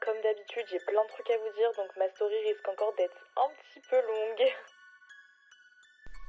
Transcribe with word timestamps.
Comme 0.00 0.20
d'habitude, 0.22 0.64
j'ai 0.70 0.78
plein 0.78 1.04
de 1.04 1.08
trucs 1.08 1.28
à 1.28 1.36
vous 1.36 1.54
dire, 1.54 1.70
donc 1.76 1.94
ma 1.98 2.08
story 2.08 2.34
risque 2.46 2.66
encore 2.66 2.94
d'être 2.96 3.26
un 3.36 3.50
petit 3.50 3.80
peu 3.90 3.96
longue. 3.96 4.48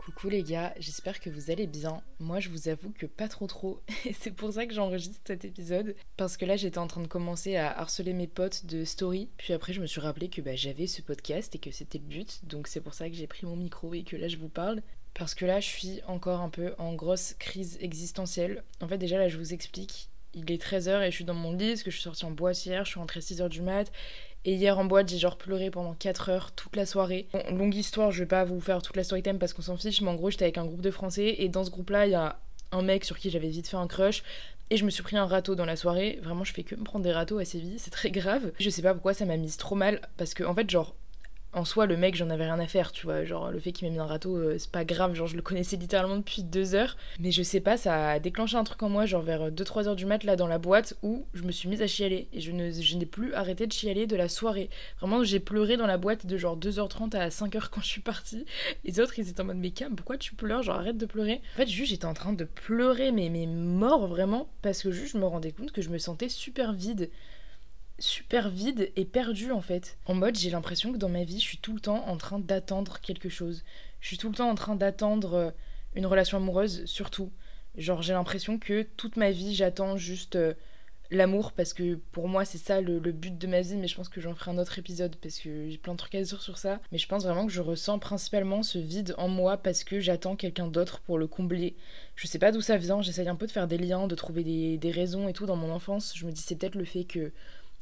Coucou 0.04 0.28
les 0.28 0.44
gars, 0.44 0.74
j'espère 0.78 1.22
que 1.22 1.30
vous 1.30 1.50
allez 1.50 1.66
bien. 1.66 2.04
Moi 2.20 2.42
je 2.42 2.50
vous 2.50 2.68
avoue 2.68 2.92
que 2.92 3.06
pas 3.06 3.30
trop 3.30 3.48
trop. 3.48 3.80
Et 4.06 4.12
c'est 4.12 4.32
pour 4.32 4.52
ça 4.52 4.66
que 4.66 4.74
j'enregistre 4.74 5.22
cet 5.26 5.46
épisode. 5.46 5.96
Parce 6.18 6.36
que 6.36 6.44
là 6.44 6.58
j'étais 6.58 6.80
en 6.80 6.88
train 6.88 7.02
de 7.02 7.08
commencer 7.08 7.56
à 7.56 7.72
harceler 7.80 8.12
mes 8.12 8.28
potes 8.28 8.66
de 8.66 8.84
story. 8.84 9.30
Puis 9.38 9.54
après 9.54 9.72
je 9.72 9.80
me 9.80 9.88
suis 9.88 10.02
rappelé 10.02 10.30
que 10.30 10.42
bah, 10.42 10.56
j'avais 10.56 10.88
ce 10.88 11.02
podcast 11.02 11.56
et 11.56 11.60
que 11.60 11.72
c'était 11.72 12.00
le 12.00 12.04
but. 12.04 12.44
Donc 12.44 12.68
c'est 12.68 12.82
pour 12.82 12.94
ça 12.94 13.10
que 13.10 13.16
j'ai 13.16 13.28
pris 13.28 13.46
mon 13.46 13.56
micro 13.56 13.94
et 13.94 14.04
que 14.04 14.18
là 14.18 14.28
je 14.28 14.38
vous 14.38 14.50
parle. 14.50 14.82
Parce 15.14 15.36
que 15.36 15.46
là 15.46 15.62
je 15.62 15.68
suis 15.68 16.02
encore 16.06 16.42
un 16.42 16.50
peu 16.50 16.74
en 16.80 16.96
grosse 16.96 17.34
crise 17.36 17.78
existentielle. 17.80 18.66
En 18.82 18.90
fait 18.90 18.98
déjà 18.98 19.18
là 19.18 19.30
je 19.30 19.38
vous 19.38 19.54
explique. 19.54 20.11
Il 20.34 20.50
est 20.52 20.64
13h 20.64 21.02
et 21.02 21.12
je 21.12 21.16
suis 21.16 21.26
dans 21.26 21.34
mon 21.34 21.52
lit 21.52 21.76
que 21.84 21.92
je 21.92 21.96
suis 21.96 22.04
sortie 22.04 22.26
en 22.26 22.32
boîte 22.32 22.66
hier, 22.66 22.86
je 22.86 22.92
suis 22.92 23.00
rentrée 23.00 23.20
6h 23.20 23.50
du 23.50 23.62
mat. 23.62 23.92
Et 24.44 24.54
hier 24.54 24.80
en 24.80 24.86
boîte, 24.86 25.10
j'ai 25.10 25.20
genre 25.20 25.38
pleuré 25.38 25.70
pendant 25.70 25.94
4 25.94 26.30
heures 26.30 26.52
toute 26.54 26.76
la 26.76 26.86
soirée. 26.86 27.28
Bon, 27.32 27.44
longue 27.56 27.76
histoire, 27.76 28.12
je 28.12 28.24
vais 28.24 28.28
pas 28.28 28.44
vous 28.44 28.60
faire 28.60 28.82
toute 28.82 28.96
la 28.96 29.04
story 29.04 29.22
time 29.22 29.38
parce 29.38 29.54
qu'on 29.54 29.62
s'en 29.62 29.78
fiche, 29.78 30.02
mais 30.02 30.10
en 30.10 30.16
gros, 30.16 30.32
j'étais 30.32 30.46
avec 30.46 30.58
un 30.58 30.66
groupe 30.66 30.82
de 30.82 30.90
français 30.90 31.36
et 31.38 31.50
dans 31.50 31.64
ce 31.64 31.70
groupe-là, 31.70 32.08
il 32.08 32.12
y 32.12 32.16
a 32.16 32.40
un 32.72 32.82
mec 32.82 33.06
sur 33.06 33.20
qui 33.20 33.30
j'avais 33.30 33.50
vite 33.50 33.68
fait 33.68 33.78
un 33.78 33.88
crush 33.88 34.24
et 34.72 34.78
je 34.78 34.86
me 34.86 34.90
suis 34.90 35.04
pris 35.04 35.18
un 35.18 35.26
râteau 35.26 35.54
dans 35.56 35.66
la 35.66 35.76
soirée. 35.76 36.20
Vraiment, 36.24 36.44
je 36.44 36.54
fais 36.54 36.64
que 36.64 36.76
me 36.76 36.84
prendre 36.84 37.04
des 37.04 37.12
râteaux 37.12 37.38
assez 37.38 37.60
vite, 37.60 37.80
c'est 37.80 37.92
très 37.92 38.10
grave. 38.10 38.52
Je 38.58 38.70
sais 38.70 38.82
pas 38.82 38.94
pourquoi 38.94 39.14
ça 39.14 39.26
m'a 39.26 39.38
mise 39.38 39.58
trop 39.58 39.76
mal 39.76 40.02
parce 40.18 40.34
que 40.34 40.44
en 40.44 40.56
fait, 40.56 40.70
genre 40.70 40.96
en 41.54 41.66
soi, 41.66 41.86
le 41.86 41.98
mec, 41.98 42.16
j'en 42.16 42.30
avais 42.30 42.46
rien 42.46 42.60
à 42.60 42.68
faire, 42.68 42.92
tu 42.92 43.06
vois. 43.06 43.26
Genre, 43.26 43.52
le 43.52 43.60
fait 43.60 43.74
qu'il 43.74 43.88
m'ait 43.88 43.94
mis 43.94 44.00
un 44.00 44.06
râteau, 44.06 44.38
euh, 44.38 44.58
c'est 44.58 44.72
pas 44.72 44.86
grave. 44.86 45.14
Genre, 45.16 45.28
je 45.28 45.36
le 45.36 45.42
connaissais 45.42 45.76
littéralement 45.76 46.16
depuis 46.16 46.44
deux 46.44 46.76
heures. 46.76 46.96
Mais 47.20 47.32
je 47.32 47.44
sais 47.44 47.60
pas, 47.60 47.76
ça 47.76 48.12
a 48.12 48.20
déclenché 48.20 48.56
un 48.56 48.64
truc 48.64 48.82
en 48.84 48.90
moi, 48.90 49.06
genre 49.06 49.22
vers 49.22 49.52
2-3 49.52 49.88
heures 49.88 49.96
du 49.96 50.06
mat, 50.06 50.24
là, 50.24 50.38
dans 50.38 50.48
la 50.48 50.60
boîte, 50.60 50.96
où 51.04 51.26
je 51.34 51.44
me 51.44 51.52
suis 51.52 51.68
mise 51.68 51.82
à 51.82 51.88
chialer. 51.88 52.30
Et 52.32 52.40
je, 52.40 52.52
ne, 52.52 52.72
je 52.72 52.96
n'ai 52.96 53.06
plus 53.06 53.34
arrêté 53.34 53.68
de 53.68 53.74
chialer 53.74 54.08
de 54.08 54.16
la 54.16 54.30
soirée. 54.30 54.70
Vraiment, 55.00 55.24
j'ai 55.24 55.42
pleuré 55.42 55.76
dans 55.76 55.88
la 55.88 55.98
boîte 55.98 56.26
de 56.26 56.38
genre 56.38 56.58
2h30 56.58 57.16
à 57.18 57.28
5h 57.28 57.70
quand 57.70 57.82
je 57.82 57.88
suis 57.88 58.02
partie. 58.02 58.46
Les 58.86 59.00
autres, 59.02 59.20
ils 59.20 59.28
étaient 59.28 59.42
en 59.42 59.46
mode, 59.46 59.58
mais 59.58 59.72
Cam, 59.72 59.94
pourquoi 59.96 60.18
tu 60.18 60.36
pleures? 60.36 60.64
Genre, 60.64 60.78
arrête 60.78 60.98
de 60.98 61.06
pleurer. 61.06 61.42
En 61.56 61.58
fait, 61.58 61.68
juste, 61.68 61.90
j'étais 61.92 62.06
en 62.06 62.14
train 62.14 62.32
de 62.32 62.46
pleurer, 62.46 63.12
mais, 63.12 63.28
mais 63.28 63.46
mort, 63.46 64.08
vraiment. 64.08 64.48
Parce 64.62 64.82
que 64.84 64.92
juste, 64.92 65.14
je 65.14 65.18
me 65.18 65.26
rendais 65.26 65.52
compte 65.52 65.74
que 65.74 65.82
je 65.82 65.90
me 65.90 65.98
sentais 65.98 66.30
super 66.30 66.72
vide 66.72 67.10
super 68.02 68.50
vide 68.50 68.92
et 68.96 69.06
perdu 69.06 69.52
en 69.52 69.62
fait. 69.62 69.98
En 70.06 70.14
mode, 70.14 70.38
j'ai 70.38 70.50
l'impression 70.50 70.92
que 70.92 70.98
dans 70.98 71.10
ma 71.10 71.24
vie, 71.24 71.40
je 71.40 71.46
suis 71.46 71.58
tout 71.58 71.74
le 71.74 71.80
temps 71.80 72.08
en 72.08 72.18
train 72.18 72.40
d'attendre 72.40 73.00
quelque 73.00 73.30
chose. 73.30 73.64
Je 74.00 74.08
suis 74.08 74.18
tout 74.18 74.30
le 74.30 74.36
temps 74.36 74.50
en 74.50 74.56
train 74.56 74.76
d'attendre 74.76 75.34
euh, 75.36 75.52
une 75.96 76.06
relation 76.06 76.38
amoureuse, 76.38 76.86
surtout. 76.86 77.32
Genre, 77.78 78.02
j'ai 78.02 78.14
l'impression 78.14 78.58
que 78.58 78.84
toute 78.98 79.16
ma 79.16 79.32
vie, 79.32 79.56
j'attends 79.56 79.96
juste 79.96 80.36
euh, 80.36 80.54
l'amour 81.12 81.52
parce 81.52 81.74
que 81.74 81.96
pour 82.12 82.28
moi, 82.28 82.44
c'est 82.44 82.58
ça 82.58 82.82
le, 82.82 83.00
but 83.00 83.38
de 83.38 83.48
ma 83.48 83.62
vie. 83.62 83.76
Mais 83.76 83.88
je 83.88 83.96
pense 83.96 84.10
que 84.10 84.20
j'en 84.20 84.34
ferai 84.34 84.52
un 84.52 84.58
autre 84.58 84.80
épisode 84.80 85.16
parce 85.18 85.40
que 85.40 85.70
j'ai 85.70 85.78
plein 85.78 85.94
de 85.94 85.98
trucs 85.98 86.16
à 86.16 86.22
dire 86.22 86.42
sur 86.42 86.58
ça. 86.58 86.80
Mais 86.92 86.98
je 86.98 87.08
pense 87.08 87.24
vraiment 87.24 87.46
que 87.46 87.54
je 87.54 87.62
ressens 87.62 88.00
principalement 88.00 88.64
ce 88.64 88.80
vide 88.80 89.14
en 89.18 89.28
moi 89.28 89.58
parce 89.58 89.84
que 89.84 90.00
j'attends 90.00 90.36
quelqu'un 90.36 90.68
d'autre 90.68 91.00
pour 91.02 91.18
le 91.18 91.28
combler. 91.28 91.76
Je 92.16 92.28
sais 92.28 92.40
pas 92.40 92.52
d'où 92.52 92.62
ça 92.62 92.78
vient. 92.78 93.02
J'essaye 93.02 93.30
un 93.30 93.36
peu 93.36 93.48
de 93.48 93.52
faire 93.52 93.68
des 93.68 93.78
liens, 93.78 94.08
de 94.08 94.16
trouver 94.16 94.44
des, 94.44 94.78
des 94.78 94.92
raisons 94.92 95.28
et 95.28 95.34
tout 95.34 95.46
dans 95.46 95.56
mon 95.56 95.72
enfance. 95.72 96.14
Je 96.16 96.26
me 96.26 96.32
dis, 96.32 96.42
c'est 96.42 96.56
peut-être 96.56 96.76
le 96.76 96.86
fait 96.86 97.04
que 97.04 97.32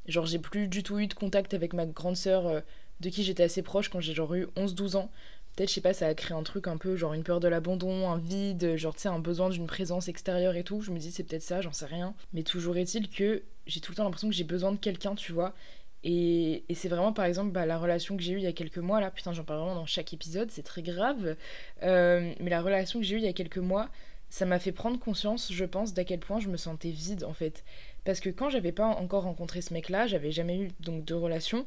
Genre, 0.08 0.26
j'ai 0.26 0.40
plus 0.40 0.68
du 0.68 0.84
tout 0.84 1.00
eu 1.00 1.08
de 1.08 1.14
contact 1.14 1.54
avec 1.54 1.74
ma 1.74 1.86
grande 1.86 2.16
sœur 2.16 2.48
euh, 2.48 2.62
de 3.00 3.10
qui 3.10 3.24
j'étais 3.24 3.44
assez 3.44 3.62
proche 3.62 3.90
quand 3.90 4.00
j'ai 4.00 4.14
genre 4.14 4.34
eu 4.34 4.48
11-12 4.56 4.96
ans. 4.96 5.12
Peut-être, 5.56 5.70
je 5.70 5.76
sais 5.76 5.82
pas, 5.82 5.94
ça 5.94 6.08
a 6.08 6.14
créé 6.14 6.36
un 6.38 6.44
truc 6.44 6.68
un 6.68 6.78
peu 6.78 6.96
genre 6.96 7.14
une 7.14 7.24
peur 7.24 7.40
de 7.40 7.48
l'abandon, 7.48 8.10
un 8.10 8.18
vide, 8.18 8.76
genre 8.78 8.96
tu 8.96 9.02
sais, 9.02 9.10
un 9.10 9.20
besoin 9.20 9.50
d'une 9.50 9.68
présence 9.68 10.08
extérieure 10.08 10.56
et 10.56 10.64
tout. 10.64 10.82
Je 10.82 10.92
me 10.92 11.00
dis, 11.00 11.12
c'est 11.12 11.24
peut-être 11.24 11.44
ça, 11.44 11.62
j'en 11.62 11.74
sais 11.74 11.86
rien. 11.86 12.14
Mais 12.34 12.44
toujours 12.44 12.78
est-il 12.78 13.10
que 13.10 13.44
j'ai 13.68 13.82
tout 13.82 13.92
le 13.92 13.98
temps 13.98 14.04
l'impression 14.04 14.30
que 14.30 14.36
j'ai 14.36 14.44
besoin 14.44 14.72
de 14.72 14.78
quelqu'un, 14.78 15.16
tu 15.16 15.32
vois. 15.32 15.54
Et, 16.04 16.64
et 16.70 16.76
c'est 16.76 16.88
vraiment, 16.88 17.12
par 17.12 17.26
exemple, 17.26 17.52
bah, 17.52 17.66
la 17.66 17.78
relation 17.78 18.16
que 18.16 18.24
j'ai 18.24 18.34
eue 18.34 18.38
il 18.38 18.44
y 18.44 18.48
a 18.48 18.54
quelques 18.54 18.78
mois, 18.78 19.02
là, 19.02 19.12
putain, 19.12 19.34
j'en 19.34 19.44
parle 19.44 19.60
vraiment 19.60 19.76
dans 19.76 19.86
chaque 19.86 20.14
épisode, 20.14 20.50
c'est 20.52 20.64
très 20.64 20.82
grave. 20.82 21.36
Euh, 21.84 22.34
mais 22.40 22.50
la 22.50 22.62
relation 22.62 23.00
que 23.00 23.06
j'ai 23.06 23.16
eue 23.16 23.20
il 23.20 23.26
y 23.26 23.28
a 23.28 23.34
quelques 23.34 23.58
mois, 23.58 23.90
ça 24.30 24.46
m'a 24.46 24.60
fait 24.60 24.72
prendre 24.72 25.00
conscience, 25.00 25.52
je 25.52 25.66
pense, 25.66 25.94
d'à 25.94 26.04
quel 26.06 26.20
point 26.20 26.40
je 26.40 26.48
me 26.48 26.58
sentais 26.58 26.92
vide, 26.92 27.24
en 27.24 27.34
fait. 27.34 27.64
Parce 28.06 28.20
que 28.20 28.30
quand 28.30 28.50
j'avais 28.50 28.72
pas 28.72 28.88
encore 28.88 29.24
rencontré 29.24 29.62
ce 29.62 29.74
mec-là, 29.74 30.08
j'avais 30.08 30.32
jamais 30.32 30.58
eu 30.58 30.70
donc 30.80 31.06
de 31.06 31.14
relation. 31.14 31.66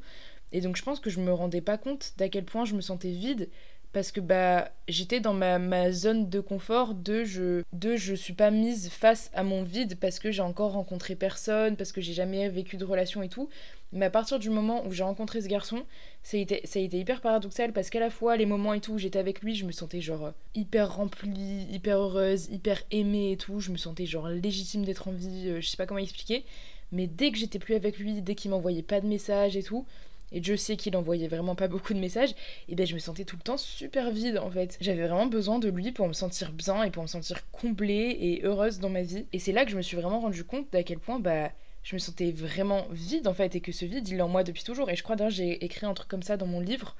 Et 0.52 0.60
donc 0.60 0.76
je 0.76 0.82
pense 0.82 1.00
que 1.00 1.10
je 1.10 1.20
me 1.20 1.32
rendais 1.32 1.60
pas 1.60 1.78
compte 1.78 2.12
d'à 2.18 2.28
quel 2.28 2.44
point 2.44 2.64
je 2.64 2.74
me 2.74 2.80
sentais 2.80 3.10
vide 3.10 3.48
parce 3.92 4.10
que 4.10 4.20
bah 4.20 4.70
j'étais 4.88 5.20
dans 5.20 5.34
ma, 5.34 5.58
ma, 5.58 5.92
zone 5.92 6.28
de 6.28 6.40
confort 6.40 6.94
de 6.94 7.24
je 7.24 7.62
de 7.72 7.96
je 7.96 8.14
suis 8.14 8.32
pas 8.32 8.50
mise 8.50 8.88
face 8.88 9.30
à 9.34 9.42
mon 9.42 9.62
vide 9.62 9.96
parce 10.00 10.18
que 10.18 10.30
j'ai 10.30 10.42
encore 10.42 10.72
rencontré 10.72 11.14
personne 11.14 11.76
parce 11.76 11.92
que 11.92 12.00
j'ai 12.00 12.14
jamais 12.14 12.48
vécu 12.48 12.76
de 12.76 12.84
relation 12.84 13.22
et 13.22 13.28
tout. 13.28 13.48
Mais 13.92 14.06
à 14.06 14.10
partir 14.10 14.38
du 14.38 14.48
moment 14.48 14.86
où 14.86 14.92
j'ai 14.92 15.02
rencontré 15.02 15.42
ce 15.42 15.48
garçon 15.48 15.82
ça 16.22 16.38
a 16.38 16.40
été 16.40 16.62
ça 16.64 16.78
a 16.78 16.82
été 16.82 16.98
hyper 16.98 17.20
paradoxal 17.20 17.72
parce 17.72 17.90
qu'à 17.90 18.00
la 18.00 18.08
fois 18.08 18.36
les 18.36 18.46
moments 18.46 18.72
et 18.72 18.80
tout 18.80 18.94
où 18.94 18.98
j'étais 18.98 19.18
avec 19.18 19.42
lui 19.42 19.54
je 19.54 19.66
me 19.66 19.72
sentais 19.72 20.00
genre 20.00 20.32
hyper 20.54 20.94
remplie 20.96 21.66
hyper 21.70 21.98
heureuse 21.98 22.48
hyper 22.50 22.82
aimée 22.90 23.32
et 23.32 23.36
tout. 23.36 23.60
Je 23.60 23.70
me 23.70 23.76
sentais 23.76 24.06
genre 24.06 24.28
légitime 24.28 24.84
d'être 24.84 25.08
en 25.08 25.12
vie 25.12 25.48
euh, 25.48 25.60
je 25.60 25.68
sais 25.68 25.76
pas 25.76 25.86
comment 25.86 26.00
expliquer. 26.00 26.44
Mais 26.92 27.06
dès 27.06 27.30
que 27.30 27.38
j'étais 27.38 27.58
plus 27.58 27.74
avec 27.74 27.98
lui 27.98 28.22
dès 28.22 28.34
qu'il 28.34 28.50
m'envoyait 28.50 28.82
pas 28.82 29.00
de 29.02 29.06
messages 29.06 29.56
et 29.56 29.62
tout 29.62 29.86
et 30.32 30.42
je 30.42 30.54
sais 30.54 30.76
qu'il 30.76 30.96
envoyait 30.96 31.28
vraiment 31.28 31.54
pas 31.54 31.68
beaucoup 31.68 31.94
de 31.94 31.98
messages, 31.98 32.34
et 32.68 32.74
ben 32.74 32.86
je 32.86 32.94
me 32.94 32.98
sentais 32.98 33.24
tout 33.24 33.36
le 33.36 33.42
temps 33.42 33.56
super 33.56 34.10
vide 34.10 34.38
en 34.38 34.50
fait. 34.50 34.78
J'avais 34.80 35.06
vraiment 35.06 35.26
besoin 35.26 35.58
de 35.58 35.68
lui 35.68 35.92
pour 35.92 36.08
me 36.08 36.12
sentir 36.12 36.52
bien 36.52 36.82
et 36.82 36.90
pour 36.90 37.02
me 37.02 37.08
sentir 37.08 37.50
comblée 37.50 38.16
et 38.20 38.42
heureuse 38.44 38.78
dans 38.78 38.90
ma 38.90 39.02
vie. 39.02 39.26
Et 39.32 39.38
c'est 39.38 39.52
là 39.52 39.64
que 39.64 39.70
je 39.70 39.76
me 39.76 39.82
suis 39.82 39.96
vraiment 39.96 40.20
rendu 40.20 40.44
compte 40.44 40.66
d'à 40.72 40.82
quel 40.82 40.98
point 40.98 41.18
bah 41.20 41.50
je 41.82 41.96
me 41.96 41.98
sentais 41.98 42.30
vraiment 42.30 42.86
vide 42.90 43.26
en 43.26 43.34
fait 43.34 43.56
et 43.56 43.60
que 43.60 43.72
ce 43.72 43.84
vide 43.84 44.08
il 44.08 44.18
est 44.18 44.22
en 44.22 44.28
moi 44.28 44.44
depuis 44.44 44.64
toujours. 44.64 44.90
Et 44.90 44.96
je 44.96 45.02
crois 45.02 45.16
d'ailleurs 45.16 45.32
j'ai 45.32 45.64
écrit 45.64 45.86
un 45.86 45.94
truc 45.94 46.08
comme 46.08 46.22
ça 46.22 46.36
dans 46.36 46.46
mon 46.46 46.60
livre, 46.60 46.96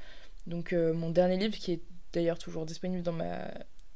donc 0.47 0.73
euh, 0.73 0.93
mon 0.93 1.11
dernier 1.11 1.37
livre 1.37 1.57
qui 1.57 1.73
est 1.73 1.81
d'ailleurs 2.13 2.39
toujours 2.39 2.67
disponible 2.67 3.03
dans 3.03 3.13
ma 3.13 3.49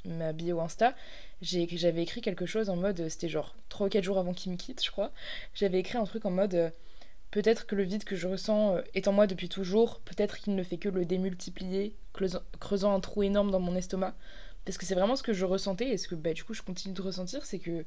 ma 0.07 0.33
bio 0.33 0.61
Insta, 0.61 0.95
j'avais 1.43 2.03
écrit 2.03 2.21
quelque 2.21 2.47
chose 2.47 2.71
en 2.71 2.77
mode, 2.77 3.09
c'était 3.09 3.29
genre 3.29 3.55
3 3.69 3.87
ou 3.87 3.91
4 3.91 4.05
jours 4.05 4.19
avant 4.19 4.33
qu'il 4.33 4.53
me 4.53 4.57
quitte, 4.57 4.85
je 4.85 4.91
crois. 4.91 5.13
J'avais 5.55 5.79
écrit 5.79 5.99
un 5.99 6.05
truc 6.05 6.25
en 6.25 6.31
mode, 6.31 6.55
euh, 6.55 6.71
Peut-être 7.31 7.67
que 7.67 7.75
le 7.75 7.83
vide 7.83 8.05
que 8.05 8.17
je 8.17 8.29
ressens 8.29 8.77
euh, 8.77 8.83
est 8.95 9.09
en 9.09 9.13
moi 9.13 9.27
depuis 9.27 9.49
toujours, 9.49 10.01
peut-être 10.01 10.39
qu'il 10.39 10.55
ne 10.55 10.63
fait 10.63 10.79
que 10.79 10.89
le 10.89 11.05
démultiplier, 11.05 11.95
creusant 12.13 12.95
un 12.95 13.01
trou 13.01 13.23
énorme 13.23 13.51
dans 13.51 13.61
mon 13.61 13.77
estomac. 13.77 14.15
Parce 14.65 14.79
que 14.79 14.87
c'est 14.87 14.95
vraiment 14.95 15.17
ce 15.17 15.23
que 15.23 15.33
je 15.33 15.45
ressentais 15.45 15.89
et 15.89 15.97
ce 15.97 16.09
que 16.09 16.15
bah, 16.15 16.33
du 16.33 16.45
coup 16.45 16.55
je 16.55 16.63
continue 16.63 16.95
de 16.95 17.03
ressentir, 17.03 17.45
c'est 17.47 17.61
que 17.61 17.85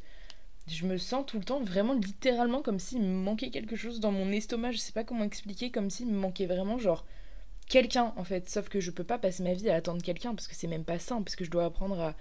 je 0.68 0.86
me 0.86 0.97
sens 0.97 1.25
tout 1.25 1.38
le 1.38 1.44
temps 1.44 1.62
vraiment 1.62 1.94
littéralement 1.94 2.62
comme 2.62 2.80
s'il 2.80 3.01
me 3.01 3.07
manquait 3.07 3.50
quelque 3.50 3.75
chose 3.75 4.00
dans 4.00 4.12
mon 4.12 4.31
estomac, 4.31 4.71
je 4.71 4.77
sais 4.77 4.91
pas 4.94 5.03
comment 5.03 5.24
expliquer, 5.24 5.71
comme 5.71 5.89
s'il 5.89 6.07
me 6.07 6.18
manquait 6.18 6.45
vraiment 6.45 6.77
genre 6.77 7.06
quelqu'un 7.68 8.13
en 8.15 8.24
fait. 8.24 8.50
Sauf 8.50 8.69
que 8.69 8.80
je 8.80 8.92
peux 8.92 9.03
pas 9.03 9.18
passer 9.18 9.44
ma 9.44 9.53
vie 9.53 9.69
à 9.69 9.75
attendre 9.75 10.01
quelqu'un 10.01 10.35
parce 10.35 10.47
que 10.47 10.56
c'est 10.56 10.68
même 10.68 10.85
pas 10.85 11.00
sain, 11.00 11.21
parce 11.21 11.35
que 11.35 11.44
je 11.44 11.51
dois 11.51 11.65
apprendre 11.65 12.00
à 12.00 12.15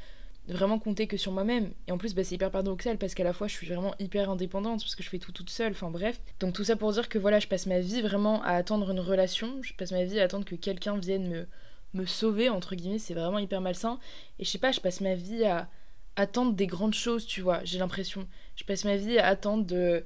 vraiment 0.49 0.79
compter 0.79 1.07
que 1.07 1.17
sur 1.17 1.33
moi-même. 1.33 1.73
Et 1.87 1.93
en 1.93 1.99
plus, 1.99 2.15
bah, 2.15 2.25
c'est 2.25 2.35
hyper 2.35 2.51
paradoxal 2.51 2.99
parce 2.99 3.15
qu'à 3.15 3.25
la 3.25 3.33
fois, 3.33 3.47
je 3.47 3.53
suis 3.53 3.67
vraiment 3.67 3.95
hyper 3.99 4.31
indépendante 4.31 4.81
parce 4.81 4.95
que 4.95 5.03
je 5.03 5.09
fais 5.09 5.19
tout 5.19 5.33
toute 5.33 5.51
seule. 5.51 5.73
Enfin 5.73 5.91
bref. 5.91 6.21
Donc 6.41 6.55
tout 6.55 6.65
ça 6.65 6.77
pour 6.77 6.93
dire 6.93 7.09
que 7.09 7.19
voilà, 7.19 7.39
je 7.39 7.47
passe 7.47 7.67
ma 7.67 7.81
vie 7.81 8.01
vraiment 8.01 8.43
à 8.43 8.53
attendre 8.53 8.91
une 8.91 9.01
relation. 9.01 9.63
Je 9.63 9.75
passe 9.75 9.93
ma 9.93 10.05
vie 10.05 10.21
à 10.21 10.25
attendre 10.25 10.45
que 10.45 10.55
quelqu'un 10.55 10.97
vienne 10.97 11.29
me, 11.29 11.47
me 11.95 12.07
sauver, 12.07 12.49
entre 12.49 12.75
guillemets. 12.75 12.99
C'est 12.99 13.15
vraiment 13.15 13.39
hyper 13.39 13.61
malsain. 13.61 13.99
Et 14.39 14.45
je 14.45 14.51
sais 14.51 14.59
pas, 14.59 14.73
je 14.73 14.81
passe 14.81 15.01
ma 15.01 15.15
vie 15.15 15.45
à 15.45 15.69
attendre 16.17 16.53
des 16.55 16.67
grandes 16.67 16.95
choses, 16.95 17.27
tu 17.27 17.43
vois. 17.43 17.61
J'ai 17.65 17.79
l'impression. 17.79 18.27
Je 18.57 18.65
passe 18.65 18.85
ma 18.85 18.97
vie 18.97 19.19
à 19.19 19.27
attendre 19.27 19.65
de 19.65 20.05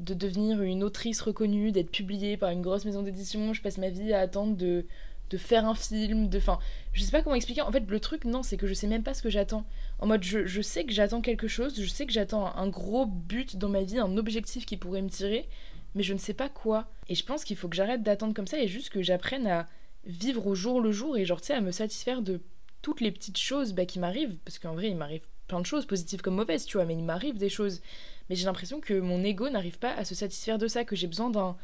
de 0.00 0.12
devenir 0.12 0.60
une 0.60 0.82
autrice 0.82 1.20
reconnue, 1.20 1.70
d'être 1.70 1.92
publiée 1.92 2.36
par 2.36 2.50
une 2.50 2.62
grosse 2.62 2.84
maison 2.84 3.02
d'édition. 3.02 3.54
Je 3.54 3.62
passe 3.62 3.78
ma 3.78 3.90
vie 3.90 4.12
à 4.12 4.20
attendre 4.20 4.56
de 4.56 4.86
de 5.30 5.38
faire 5.38 5.66
un 5.66 5.74
film, 5.74 6.28
de. 6.28 6.38
Enfin, 6.38 6.58
je 6.92 7.02
sais 7.02 7.10
pas 7.10 7.22
comment 7.22 7.34
expliquer. 7.34 7.62
En 7.62 7.72
fait, 7.72 7.84
le 7.86 8.00
truc, 8.00 8.24
non, 8.24 8.42
c'est 8.42 8.56
que 8.56 8.66
je 8.66 8.74
sais 8.74 8.86
même 8.86 9.02
pas 9.02 9.14
ce 9.14 9.22
que 9.22 9.30
j'attends. 9.30 9.64
En 9.98 10.06
mode, 10.06 10.22
je, 10.22 10.46
je 10.46 10.60
sais 10.60 10.84
que 10.84 10.92
j'attends 10.92 11.20
quelque 11.20 11.48
chose, 11.48 11.80
je 11.80 11.88
sais 11.88 12.06
que 12.06 12.12
j'attends 12.12 12.54
un 12.56 12.68
gros 12.68 13.06
but 13.06 13.56
dans 13.56 13.68
ma 13.68 13.82
vie, 13.82 13.98
un 13.98 14.16
objectif 14.16 14.66
qui 14.66 14.76
pourrait 14.76 15.02
me 15.02 15.08
tirer, 15.08 15.48
mais 15.94 16.02
je 16.02 16.12
ne 16.12 16.18
sais 16.18 16.34
pas 16.34 16.48
quoi. 16.48 16.88
Et 17.08 17.14
je 17.14 17.24
pense 17.24 17.44
qu'il 17.44 17.56
faut 17.56 17.68
que 17.68 17.76
j'arrête 17.76 18.02
d'attendre 18.02 18.34
comme 18.34 18.46
ça 18.46 18.58
et 18.58 18.68
juste 18.68 18.90
que 18.90 19.02
j'apprenne 19.02 19.46
à 19.46 19.68
vivre 20.04 20.46
au 20.46 20.54
jour 20.54 20.80
le 20.80 20.92
jour 20.92 21.16
et 21.16 21.24
genre, 21.24 21.40
tu 21.40 21.48
sais, 21.48 21.54
à 21.54 21.60
me 21.60 21.70
satisfaire 21.70 22.22
de 22.22 22.40
toutes 22.82 23.00
les 23.00 23.10
petites 23.10 23.38
choses 23.38 23.72
bah, 23.72 23.86
qui 23.86 23.98
m'arrivent. 23.98 24.36
Parce 24.44 24.58
qu'en 24.58 24.74
vrai, 24.74 24.90
il 24.90 24.96
m'arrive 24.96 25.22
plein 25.48 25.60
de 25.60 25.66
choses, 25.66 25.86
positives 25.86 26.20
comme 26.20 26.34
mauvaises, 26.34 26.66
tu 26.66 26.76
vois, 26.76 26.86
mais 26.86 26.94
il 26.94 27.04
m'arrive 27.04 27.38
des 27.38 27.48
choses. 27.48 27.80
Mais 28.28 28.36
j'ai 28.36 28.46
l'impression 28.46 28.80
que 28.80 28.94
mon 28.94 29.22
ego 29.22 29.48
n'arrive 29.50 29.78
pas 29.78 29.92
à 29.94 30.04
se 30.04 30.14
satisfaire 30.14 30.58
de 30.58 30.66
ça, 30.66 30.84
que 30.84 30.96
j'ai 30.96 31.06
besoin 31.06 31.30
d'un, 31.30 31.56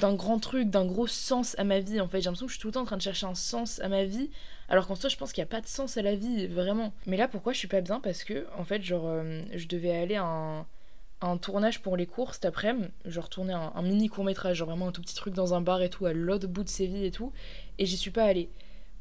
d'un 0.00 0.14
grand 0.14 0.38
truc, 0.38 0.68
d'un 0.68 0.84
gros 0.84 1.06
sens 1.06 1.58
à 1.58 1.64
ma 1.64 1.80
vie. 1.80 2.00
En 2.00 2.08
fait, 2.08 2.20
j'ai 2.20 2.24
l'impression 2.24 2.46
que 2.46 2.52
je 2.52 2.56
suis 2.56 2.62
tout 2.62 2.68
le 2.68 2.74
temps 2.74 2.82
en 2.82 2.86
train 2.86 2.96
de 2.96 3.02
chercher 3.02 3.26
un 3.26 3.34
sens 3.34 3.80
à 3.80 3.88
ma 3.88 4.04
vie, 4.04 4.30
alors 4.68 4.86
qu'en 4.86 4.94
soi, 4.94 5.08
je 5.08 5.16
pense 5.16 5.32
qu'il 5.32 5.42
n'y 5.42 5.48
a 5.48 5.50
pas 5.50 5.60
de 5.60 5.66
sens 5.66 5.96
à 5.96 6.02
la 6.02 6.14
vie, 6.14 6.46
vraiment. 6.46 6.92
Mais 7.06 7.16
là, 7.16 7.28
pourquoi 7.28 7.52
je 7.52 7.58
suis 7.58 7.68
pas 7.68 7.80
bien? 7.80 8.00
Parce 8.00 8.24
que, 8.24 8.46
en 8.58 8.64
fait, 8.64 8.82
genre, 8.82 9.06
euh, 9.06 9.42
je 9.54 9.66
devais 9.68 9.96
aller 9.96 10.16
à 10.16 10.24
un, 10.24 10.66
un 11.20 11.38
tournage 11.38 11.80
pour 11.80 11.96
les 11.96 12.06
cours 12.06 12.34
cet 12.34 12.44
après-midi. 12.44 12.88
Genre 13.04 13.28
tourner 13.28 13.54
un, 13.54 13.82
mini 13.82 14.08
court-métrage, 14.08 14.58
genre 14.58 14.68
vraiment 14.68 14.88
un 14.88 14.92
tout 14.92 15.02
petit 15.02 15.14
truc 15.14 15.34
dans 15.34 15.54
un 15.54 15.60
bar 15.60 15.82
et 15.82 15.90
tout, 15.90 16.06
à 16.06 16.12
l'autre 16.12 16.46
bout 16.46 16.64
de 16.64 16.68
Séville 16.68 17.04
et 17.04 17.10
tout. 17.10 17.32
Et 17.78 17.86
j'y 17.86 17.96
suis 17.96 18.10
pas 18.10 18.24
allée. 18.24 18.50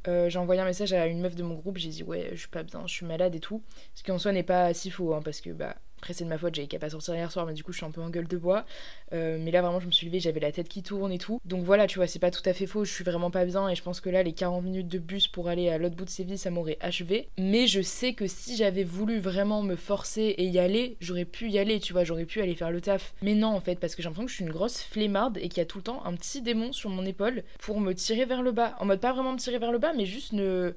Euh, 0.07 0.29
j'ai 0.29 0.39
envoyé 0.39 0.61
un 0.61 0.65
message 0.65 0.93
à 0.93 1.07
une 1.07 1.19
meuf 1.19 1.35
de 1.35 1.43
mon 1.43 1.55
groupe, 1.55 1.77
j'ai 1.77 1.89
dit 1.89 2.03
ouais, 2.03 2.29
je 2.33 2.37
suis 2.37 2.47
pas 2.47 2.63
bien, 2.63 2.83
je 2.85 2.93
suis 2.93 3.05
malade 3.05 3.33
et 3.35 3.39
tout. 3.39 3.63
Ce 3.95 4.03
qui 4.03 4.11
en 4.11 4.19
soi 4.19 4.31
n'est 4.31 4.43
pas 4.43 4.73
si 4.73 4.91
faux, 4.91 5.13
hein, 5.15 5.21
parce 5.23 5.41
que 5.41 5.49
bah 5.49 5.75
après, 6.05 6.13
c'est 6.13 6.23
de 6.23 6.29
ma 6.29 6.37
faute, 6.37 6.53
j'avais 6.53 6.67
qu'à 6.67 6.77
pas 6.77 6.91
sortir 6.91 7.15
hier 7.15 7.31
soir, 7.31 7.47
mais 7.47 7.55
du 7.55 7.63
coup, 7.63 7.71
je 7.71 7.77
suis 7.77 7.85
un 7.85 7.89
peu 7.89 7.99
en 7.99 8.11
gueule 8.11 8.27
de 8.27 8.37
bois. 8.37 8.63
Euh, 9.11 9.39
mais 9.41 9.49
là, 9.49 9.63
vraiment, 9.63 9.79
je 9.79 9.87
me 9.87 9.91
suis 9.91 10.05
levée, 10.05 10.19
j'avais 10.19 10.39
la 10.39 10.51
tête 10.51 10.69
qui 10.69 10.83
tourne 10.83 11.11
et 11.11 11.17
tout. 11.17 11.41
Donc 11.45 11.63
voilà, 11.63 11.87
tu 11.87 11.97
vois, 11.97 12.05
c'est 12.05 12.19
pas 12.19 12.29
tout 12.29 12.47
à 12.47 12.53
fait 12.53 12.67
faux, 12.67 12.85
je 12.85 12.91
suis 12.91 13.03
vraiment 13.03 13.31
pas 13.31 13.43
bien. 13.43 13.67
Et 13.69 13.75
je 13.75 13.81
pense 13.81 14.01
que 14.01 14.09
là, 14.11 14.21
les 14.21 14.33
40 14.33 14.63
minutes 14.63 14.87
de 14.87 14.99
bus 14.99 15.27
pour 15.27 15.49
aller 15.49 15.67
à 15.67 15.79
l'autre 15.79 15.95
bout 15.95 16.05
de 16.05 16.11
Séville, 16.11 16.37
ça 16.37 16.51
m'aurait 16.51 16.77
achevé. 16.79 17.29
Mais 17.39 17.65
je 17.65 17.81
sais 17.81 18.13
que 18.13 18.27
si 18.27 18.55
j'avais 18.55 18.83
voulu 18.83 19.17
vraiment 19.17 19.63
me 19.63 19.75
forcer 19.75 20.35
et 20.37 20.45
y 20.45 20.59
aller, 20.59 20.95
j'aurais 20.99 21.25
pu 21.25 21.49
y 21.49 21.57
aller, 21.57 21.79
tu 21.79 21.91
vois, 21.91 22.03
j'aurais 22.03 22.25
pu 22.25 22.39
aller 22.39 22.53
faire 22.53 22.69
le 22.69 22.81
taf. 22.81 23.15
Mais 23.23 23.33
non, 23.33 23.55
en 23.55 23.59
fait, 23.59 23.79
parce 23.79 23.95
que 23.95 24.03
j'ai 24.03 24.07
l'impression 24.07 24.25
que 24.25 24.31
je 24.31 24.35
suis 24.35 24.45
une 24.45 24.51
grosse 24.51 24.81
flemmarde 24.81 25.39
et 25.39 25.49
qu'il 25.49 25.57
y 25.57 25.61
a 25.61 25.65
tout 25.65 25.79
le 25.79 25.85
temps 25.85 26.05
un 26.05 26.13
petit 26.13 26.43
démon 26.43 26.71
sur 26.71 26.91
mon 26.91 27.03
épaule 27.03 27.41
pour 27.57 27.79
me 27.79 27.93
tirer 27.93 28.25
vers 28.25 28.43
le 28.43 28.51
bas. 28.51 28.75
En 28.79 28.85
mode, 28.85 28.99
pas 28.99 29.11
vraiment 29.11 29.33
me 29.33 29.39
tirer 29.39 29.57
vers 29.57 29.71
le 29.71 29.79
bas, 29.79 29.93
mais 29.93 30.05
juste 30.05 30.33
ne 30.33 30.75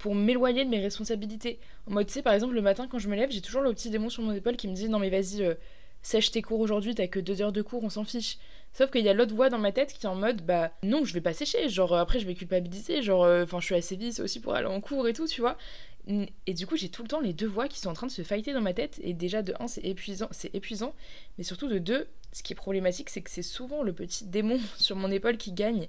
pour 0.00 0.14
m'éloigner 0.14 0.64
de 0.64 0.70
mes 0.70 0.80
responsabilités. 0.80 1.60
En 1.86 1.92
mode, 1.92 2.06
tu 2.06 2.14
sais, 2.14 2.22
par 2.22 2.32
exemple, 2.32 2.54
le 2.54 2.62
matin 2.62 2.88
quand 2.90 2.98
je 2.98 3.08
me 3.08 3.14
lève, 3.14 3.30
j'ai 3.30 3.42
toujours 3.42 3.60
le 3.60 3.72
petit 3.72 3.90
démon 3.90 4.08
sur 4.08 4.22
mon 4.22 4.32
épaule 4.32 4.56
qui 4.56 4.66
me 4.66 4.74
dit 4.74 4.88
Non, 4.88 4.98
mais 4.98 5.10
vas-y, 5.10 5.42
euh, 5.42 5.54
sèche 6.02 6.30
tes 6.30 6.40
cours 6.40 6.60
aujourd'hui, 6.60 6.94
t'as 6.94 7.06
que 7.06 7.20
deux 7.20 7.42
heures 7.42 7.52
de 7.52 7.60
cours, 7.60 7.84
on 7.84 7.90
s'en 7.90 8.04
fiche. 8.04 8.38
Sauf 8.72 8.90
qu'il 8.90 9.04
y 9.04 9.10
a 9.10 9.14
l'autre 9.14 9.34
voix 9.34 9.50
dans 9.50 9.58
ma 9.58 9.72
tête 9.72 9.92
qui 9.92 10.06
est 10.06 10.08
en 10.08 10.14
mode 10.14 10.40
Bah 10.42 10.72
non, 10.82 11.04
je 11.04 11.12
vais 11.12 11.20
pas 11.20 11.34
sécher, 11.34 11.68
genre 11.68 11.94
après 11.94 12.18
je 12.18 12.26
vais 12.26 12.34
culpabiliser, 12.34 13.02
genre, 13.02 13.24
euh, 13.24 13.44
enfin, 13.44 13.60
je 13.60 13.66
suis 13.66 13.74
assez 13.74 13.94
vite 13.94 14.20
aussi 14.20 14.40
pour 14.40 14.54
aller 14.54 14.66
en 14.66 14.80
cours 14.80 15.06
et 15.06 15.12
tout, 15.12 15.26
tu 15.26 15.42
vois. 15.42 15.58
Et 16.46 16.54
du 16.54 16.66
coup, 16.66 16.76
j'ai 16.76 16.88
tout 16.88 17.02
le 17.02 17.08
temps 17.08 17.20
les 17.20 17.34
deux 17.34 17.46
voix 17.46 17.68
qui 17.68 17.78
sont 17.78 17.90
en 17.90 17.94
train 17.94 18.06
de 18.06 18.12
se 18.12 18.22
fighter 18.22 18.54
dans 18.54 18.62
ma 18.62 18.72
tête. 18.72 18.98
Et 19.02 19.12
déjà, 19.12 19.42
de 19.42 19.52
un, 19.60 19.68
c'est 19.68 19.84
épuisant, 19.84 20.28
c'est 20.30 20.52
épuisant. 20.54 20.94
Mais 21.36 21.44
surtout, 21.44 21.68
de 21.68 21.78
deux, 21.78 22.08
ce 22.32 22.42
qui 22.42 22.54
est 22.54 22.56
problématique, 22.56 23.10
c'est 23.10 23.20
que 23.20 23.30
c'est 23.30 23.42
souvent 23.42 23.82
le 23.82 23.92
petit 23.92 24.24
démon 24.24 24.58
sur 24.76 24.96
mon 24.96 25.10
épaule 25.10 25.36
qui 25.36 25.52
gagne. 25.52 25.88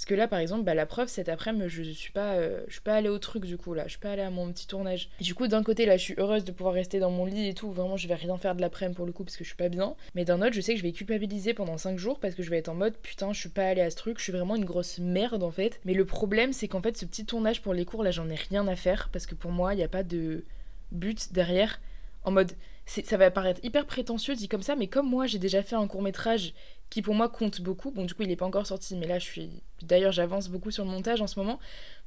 Parce 0.00 0.06
que 0.06 0.14
là, 0.14 0.28
par 0.28 0.38
exemple, 0.38 0.64
bah, 0.64 0.72
la 0.72 0.86
preuve, 0.86 1.08
cet 1.08 1.28
après-midi, 1.28 1.68
je 1.68 1.82
suis 1.82 2.10
pas, 2.10 2.32
euh, 2.36 2.64
pas 2.84 2.94
allée 2.94 3.10
au 3.10 3.18
truc 3.18 3.44
du 3.44 3.58
coup 3.58 3.74
là, 3.74 3.82
je 3.84 3.90
suis 3.90 3.98
pas 3.98 4.12
allée 4.12 4.22
à 4.22 4.30
mon 4.30 4.50
petit 4.50 4.66
tournage. 4.66 5.10
Du 5.20 5.34
coup, 5.34 5.46
d'un 5.46 5.62
côté, 5.62 5.84
là, 5.84 5.98
je 5.98 6.02
suis 6.02 6.14
heureuse 6.16 6.42
de 6.46 6.52
pouvoir 6.52 6.72
rester 6.72 7.00
dans 7.00 7.10
mon 7.10 7.26
lit 7.26 7.48
et 7.48 7.52
tout. 7.52 7.70
Vraiment, 7.70 7.98
je 7.98 8.08
vais 8.08 8.14
rien 8.14 8.38
faire 8.38 8.54
de 8.54 8.62
l'après-midi 8.62 8.96
pour 8.96 9.04
le 9.04 9.12
coup 9.12 9.24
parce 9.24 9.36
que 9.36 9.44
je 9.44 9.50
suis 9.50 9.58
pas 9.58 9.68
bien. 9.68 9.94
Mais 10.14 10.24
d'un 10.24 10.40
autre, 10.40 10.54
je 10.54 10.62
sais 10.62 10.72
que 10.72 10.78
je 10.78 10.82
vais 10.82 10.92
culpabiliser 10.92 11.52
pendant 11.52 11.76
5 11.76 11.98
jours 11.98 12.18
parce 12.18 12.34
que 12.34 12.42
je 12.42 12.48
vais 12.48 12.56
être 12.56 12.70
en 12.70 12.74
mode 12.74 12.96
putain, 12.96 13.34
je 13.34 13.40
suis 13.40 13.50
pas 13.50 13.66
allée 13.66 13.82
à 13.82 13.90
ce 13.90 13.96
truc, 13.96 14.16
je 14.16 14.22
suis 14.22 14.32
vraiment 14.32 14.56
une 14.56 14.64
grosse 14.64 15.00
merde 15.00 15.42
en 15.42 15.50
fait. 15.50 15.78
Mais 15.84 15.92
le 15.92 16.06
problème, 16.06 16.54
c'est 16.54 16.66
qu'en 16.66 16.80
fait, 16.80 16.96
ce 16.96 17.04
petit 17.04 17.26
tournage 17.26 17.60
pour 17.60 17.74
les 17.74 17.84
cours 17.84 18.02
là, 18.02 18.10
j'en 18.10 18.30
ai 18.30 18.36
rien 18.36 18.66
à 18.68 18.76
faire 18.76 19.10
parce 19.12 19.26
que 19.26 19.34
pour 19.34 19.50
moi, 19.50 19.74
il 19.74 19.76
n'y 19.76 19.84
a 19.84 19.88
pas 19.88 20.02
de 20.02 20.46
but 20.92 21.30
derrière. 21.34 21.78
En 22.24 22.30
mode, 22.30 22.52
ça 22.86 23.16
va 23.18 23.30
paraître 23.30 23.60
hyper 23.62 23.84
prétentieux 23.84 24.34
dit 24.34 24.48
comme 24.48 24.62
ça, 24.62 24.76
mais 24.76 24.86
comme 24.86 25.08
moi 25.08 25.26
j'ai 25.26 25.38
déjà 25.38 25.62
fait 25.62 25.76
un 25.76 25.86
court 25.86 26.02
métrage 26.02 26.54
qui 26.90 27.02
pour 27.02 27.14
moi 27.14 27.28
compte 27.28 27.60
beaucoup, 27.60 27.90
bon 27.92 28.04
du 28.04 28.14
coup 28.14 28.22
il 28.22 28.28
n'est 28.28 28.36
pas 28.36 28.46
encore 28.46 28.66
sorti, 28.66 28.96
mais 28.96 29.06
là 29.06 29.18
je 29.18 29.24
suis, 29.24 29.50
d'ailleurs 29.82 30.12
j'avance 30.12 30.48
beaucoup 30.48 30.70
sur 30.70 30.84
le 30.84 30.90
montage 30.90 31.22
en 31.22 31.26
ce 31.28 31.38
moment, 31.38 31.60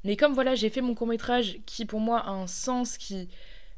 mais 0.04 0.18
comme 0.18 0.34
voilà 0.34 0.56
j'ai 0.56 0.70
fait 0.70 0.82
mon 0.82 0.94
court 0.94 1.08
métrage 1.08 1.60
qui 1.66 1.86
pour 1.86 2.02
moi 2.02 2.20
a 2.20 2.32
un 2.32 2.48
sens, 2.48 2.98
qui, 2.98 3.30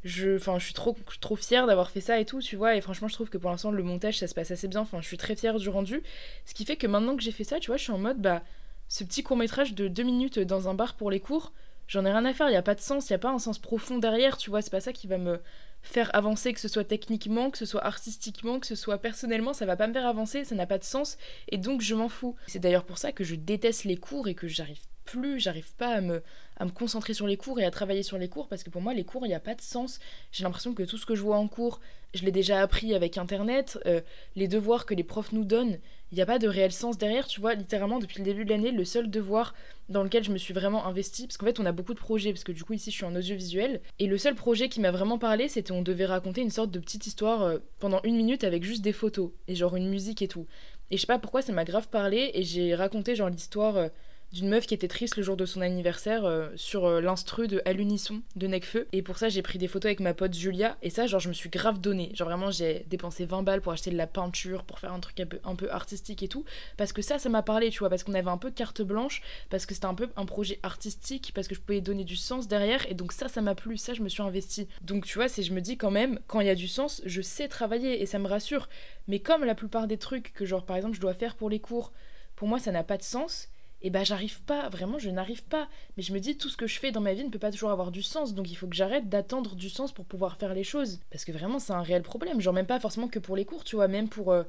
je, 0.04 0.36
enfin 0.36 0.57
je 0.60 0.66
suis 0.66 0.74
trop, 0.74 0.96
trop 1.22 1.36
fière 1.36 1.68
d'avoir 1.68 1.92
fait 1.92 2.02
ça 2.02 2.19
et 2.19 2.25
tout, 2.25 2.42
tu 2.42 2.56
vois, 2.56 2.75
et 2.75 2.81
franchement 2.81 3.07
je 3.07 3.13
trouve 3.13 3.30
que 3.30 3.38
pour 3.38 3.52
l'instant 3.52 3.72
le 3.72 3.84
montage 3.84 4.18
ça 4.18 4.28
se 4.28 4.34
passe 4.34 4.52
assez 4.52 4.68
bien, 4.68 4.81
enfin 4.81 5.00
je 5.02 5.07
suis 5.07 5.18
très 5.18 5.36
fière 5.36 5.60
du 5.60 5.69
rendu, 5.69 6.02
ce 6.46 6.54
qui 6.56 6.66
fait 6.66 6.75
que 6.75 6.88
maintenant 6.88 7.16
que 7.16 7.22
j'ai 7.24 7.31
fait 7.31 7.44
ça, 7.44 7.60
tu 7.60 7.68
vois, 7.68 7.78
je 7.78 7.84
suis 7.84 7.94
en 7.94 8.00
mode 8.00 8.19
bah 8.19 8.42
ce 8.88 9.04
petit 9.04 9.24
court 9.24 9.38
métrage 9.38 9.74
de 9.74 9.88
deux 9.88 10.04
minutes 10.04 10.40
dans 10.40 10.69
un 10.69 10.74
bar 10.74 10.96
pour 10.96 11.12
les 11.12 11.19
cours, 11.19 11.54
j'en 11.88 12.06
ai 12.06 12.12
rien 12.12 12.25
à 12.25 12.34
faire, 12.34 12.48
il 12.48 12.52
n'y 12.52 12.57
a 12.57 12.63
pas 12.63 12.75
de 12.75 12.81
sens, 12.81 13.10
il 13.10 13.13
n'y 13.13 13.16
a 13.16 13.19
pas 13.19 13.31
un 13.31 13.40
sens 13.40 13.60
profond 13.60 14.00
derrière, 14.00 14.38
tu 14.38 14.50
vois, 14.50 14.62
c'est 14.63 14.72
pas 14.72 14.81
ça 14.81 14.94
qui 14.94 15.07
va 15.07 15.18
me 15.18 15.40
faire 15.86 16.14
avancer, 16.16 16.54
que 16.54 16.60
ce 16.60 16.68
soit 16.68 16.84
techniquement, 16.84 17.50
que 17.52 17.58
ce 17.58 17.66
soit 17.66 17.86
artistiquement, 17.86 18.60
que 18.60 18.68
ce 18.68 18.76
soit 18.76 18.98
personnellement, 18.98 19.54
ça 19.54 19.66
va 19.66 19.76
pas 19.76 19.88
me 19.88 19.94
faire 19.94 20.08
avancer, 20.08 20.44
ça 20.44 20.56
n'a 20.56 20.66
pas 20.66 20.78
de 20.78 20.84
sens, 20.84 21.18
et 21.50 21.58
donc 21.58 21.82
je 21.82 21.96
m'en 21.96 22.10
fous. 22.10 22.36
C'est 22.48 22.60
d'ailleurs 22.60 22.86
pour 22.86 22.98
ça 22.98 23.12
que 23.12 23.24
je 23.24 23.36
déteste 23.36 23.84
les 23.86 23.98
cours 23.98 24.28
et 24.28 24.36
que 24.36 24.48
j'arrive 24.48 24.80
plus, 25.06 25.40
j'arrive 25.40 25.74
pas 25.75 25.90
à 25.90 26.02
me, 26.02 26.22
à 26.57 26.66
me 26.66 26.72
concentrer 26.72 27.13
sur 27.13 27.28
les 27.28 27.38
cours 27.38 27.60
et 27.60 27.66
à 27.66 27.72
travailler 27.72 28.04
sur 28.04 28.18
les 28.18 28.28
cours, 28.28 28.48
parce 28.48 28.63
que 28.63 28.69
pour 28.69 28.81
moi, 28.81 28.94
les 28.94 29.06
cours, 29.06 29.25
il 29.25 29.30
n'y 29.30 29.36
a 29.36 29.40
pas 29.40 29.56
de 29.56 29.62
sens. 29.62 30.00
J'ai 30.31 30.44
l'impression 30.44 30.74
que 30.74 30.84
tout 30.84 30.98
ce 30.98 31.06
que 31.06 31.16
je 31.16 31.22
vois 31.22 31.38
en 31.38 31.48
cours, 31.48 31.80
je 32.13 32.24
l'ai 32.24 32.31
déjà 32.31 32.62
appris 32.62 32.94
avec 32.94 33.18
Internet, 33.18 33.78
euh, 33.86 34.02
les 34.36 34.48
devoirs 34.48 34.86
que 34.86 34.94
les 34.94 35.04
profs 35.04 35.31
nous 35.31 35.46
donnent, 35.46 35.78
il 36.12 36.16
n'y 36.16 36.22
a 36.22 36.25
pas 36.25 36.40
de 36.40 36.48
réel 36.48 36.72
sens 36.72 36.98
derrière, 36.98 37.28
tu 37.28 37.42
vois, 37.42 37.56
littéralement, 37.56 38.00
depuis 38.00 38.19
le 38.19 38.25
début 38.25 38.46
de 38.46 38.50
l'année, 38.50 38.72
le 38.72 38.86
seul 38.86 39.10
devoir 39.10 39.54
dans 39.90 40.02
lequel 40.04 40.24
je 40.24 40.31
me 40.31 40.38
suis 40.38 40.54
vraiment 40.54 40.86
investie, 40.86 41.28
parce 41.28 41.38
qu'en 41.38 41.46
fait 41.46 41.60
on 41.60 41.66
a 41.66 41.72
beaucoup 41.72 41.94
de 41.94 42.00
projets, 42.00 42.31
parce 42.31 42.44
que 42.44 42.52
du 42.52 42.63
coup 42.63 42.74
ici 42.74 42.90
je 42.90 42.96
suis 42.96 43.06
en 43.06 43.16
audiovisuel, 43.16 43.81
et 44.00 44.07
le 44.07 44.18
seul 44.18 44.34
projet 44.34 44.69
qui 44.69 44.80
m'a 44.80 44.92
vraiment 44.92 45.18
parlé 45.18 45.48
c'était 45.50 45.74
on 45.74 45.81
devait 45.81 46.06
raconter 46.06 46.42
une 46.42 46.50
sorte 46.50 46.72
de 46.72 46.80
petite 46.80 47.06
histoire 47.06 47.42
euh, 47.44 47.57
pendant 47.80 48.02
une 48.04 48.16
minute 48.16 48.44
avec 48.44 48.63
juste 48.63 48.81
des 48.81 48.94
photos, 48.94 49.31
et 49.48 49.56
genre 49.56 49.75
une 49.75 49.90
musique 49.90 50.22
et 50.22 50.28
tout. 50.28 50.48
Et 50.90 50.98
je 50.98 51.02
sais 51.02 51.07
pas 51.07 51.19
pourquoi 51.19 51.42
ça 51.42 51.52
m'a 51.54 51.66
grave 51.66 51.90
parlé, 51.90 52.31
et 52.34 52.44
j'ai 52.44 52.75
raconté 52.75 53.16
genre 53.16 53.30
l'histoire... 53.30 53.75
Euh, 53.78 53.90
d'une 54.36 54.50
meuf 54.50 54.68
qui 54.68 54.74
était 54.74 54.90
triste 54.90 55.16
le 55.16 55.24
jour 55.24 55.38
de 55.38 55.46
son 55.46 55.62
anniversaire 55.62 56.26
euh, 56.26 56.50
sur 56.58 56.84
euh, 56.86 57.00
l'instru 57.00 57.48
de 57.48 57.62
À 57.64 57.72
l'unisson 57.72 58.22
de 58.36 58.48
Necfeu. 58.48 58.86
Et 58.92 59.02
pour 59.02 59.18
ça, 59.18 59.30
j'ai 59.30 59.42
pris 59.42 59.58
des 59.58 59.70
photos 59.70 59.86
avec 59.86 60.02
ma 60.02 60.14
pote 60.14 60.34
Julia. 60.34 60.78
Et 60.82 60.90
ça, 60.90 61.08
genre, 61.08 61.22
je 61.22 61.30
me 61.30 61.34
suis 61.34 61.48
grave 61.48 61.80
donné. 61.80 62.12
Genre, 62.14 62.28
vraiment, 62.28 62.52
j'ai 62.52 62.86
dépensé 62.90 63.26
20 63.26 63.44
balles 63.44 63.62
pour 63.62 63.72
acheter 63.72 63.92
de 63.92 63.96
la 63.96 64.08
peinture, 64.08 64.66
pour 64.66 64.80
faire 64.80 64.92
un 64.92 65.00
truc 65.00 65.22
un 65.22 65.26
peu, 65.26 65.40
un 65.46 65.56
peu 65.56 65.72
artistique 65.72 66.22
et 66.22 66.28
tout. 66.28 66.44
Parce 66.76 66.92
que 66.92 67.02
ça, 67.02 67.18
ça 67.18 67.30
m'a 67.30 67.44
parlé, 67.44 67.70
tu 67.70 67.80
vois. 67.80 67.90
Parce 67.90 68.04
qu'on 68.04 68.14
avait 68.14 68.30
un 68.30 68.38
peu 68.38 68.52
carte 68.52 68.82
blanche. 68.82 69.22
Parce 69.50 69.66
que 69.66 69.74
c'était 69.74 69.86
un 69.86 69.94
peu 69.94 70.10
un 70.18 70.26
projet 70.26 70.60
artistique. 70.64 71.31
Parce 71.34 71.48
que 71.48 71.56
je 71.56 71.62
pouvais 71.62 71.80
donner 71.80 72.04
du 72.04 72.18
sens 72.18 72.50
derrière. 72.50 72.86
Et 72.92 72.94
donc, 72.94 73.14
ça, 73.14 73.30
ça 73.30 73.40
m'a 73.40 73.56
plu. 73.56 73.78
Ça, 73.78 73.94
je 73.94 74.02
me 74.02 74.09
suis 74.09 74.21
investi. 74.21 74.68
Donc, 74.81 75.06
tu 75.06 75.18
vois, 75.18 75.30
c'est 75.30 75.44
je 75.44 75.54
me 75.54 75.62
dis 75.62 75.78
quand 75.78 75.92
même, 75.92 76.19
quand 76.28 76.42
il 76.42 76.48
y 76.48 76.50
a 76.50 76.56
du 76.56 76.68
sens, 76.68 77.02
je 77.06 77.21
sais 77.21 77.48
travailler. 77.48 78.02
Et 78.02 78.06
ça 78.06 78.19
me 78.19 78.28
rassure. 78.28 78.68
Mais 79.07 79.19
comme 79.19 79.45
la 79.45 79.56
plupart 79.56 79.88
des 79.88 79.98
trucs 79.98 80.33
que, 80.33 80.44
genre, 80.44 80.66
par 80.66 80.76
exemple, 80.76 80.95
je 80.95 81.02
dois 81.02 81.14
faire 81.14 81.36
pour 81.36 81.50
les 81.50 81.62
cours, 81.62 81.94
pour 82.36 82.50
moi, 82.50 82.59
ça 82.59 82.74
n'a 82.74 82.83
pas 82.83 82.98
de 82.98 83.04
sens 83.04 83.48
et 83.85 83.92
bah 83.92 84.04
j'arrive 84.04 84.42
pas, 84.42 84.68
vraiment 84.68 84.97
je 84.97 85.11
n'arrive 85.11 85.44
pas. 85.44 85.69
Mais 85.95 86.01
je 86.01 86.11
me 86.11 86.19
dis 86.19 86.35
tout 86.35 86.49
ce 86.49 86.57
que 86.57 86.65
je 86.65 86.80
fais 86.80 86.92
dans 86.92 87.01
ma 87.01 87.13
vie 87.13 87.23
ne 87.23 87.30
peut 87.30 87.37
pas 87.37 87.51
toujours 87.51 87.69
avoir 87.69 87.92
du 87.92 88.01
sens, 88.01 88.33
donc 88.33 88.49
il 88.49 88.56
faut 88.56 88.65
que 88.65 88.75
j'arrête 88.75 89.09
d'attendre 89.09 89.56
du 89.56 89.69
sens 89.69 89.92
pour 89.92 90.06
pouvoir 90.06 90.37
faire 90.37 90.56
les 90.56 90.63
choses. 90.63 90.99
Parce 91.11 91.23
que 91.23 91.31
vraiment 91.31 91.59
c'est 91.59 91.71
un 91.71 91.83
réel 91.83 92.01
problème, 92.01 92.42
genre 92.42 92.54
même 92.54 92.65
pas 92.65 92.80
forcément 92.80 93.07
que 93.07 93.19
pour 93.19 93.35
les 93.35 93.45
cours, 93.45 93.63
tu 93.63 93.75
vois, 93.75 93.87
même 93.87 94.09
pour 94.09 94.31
euh, 94.31 94.42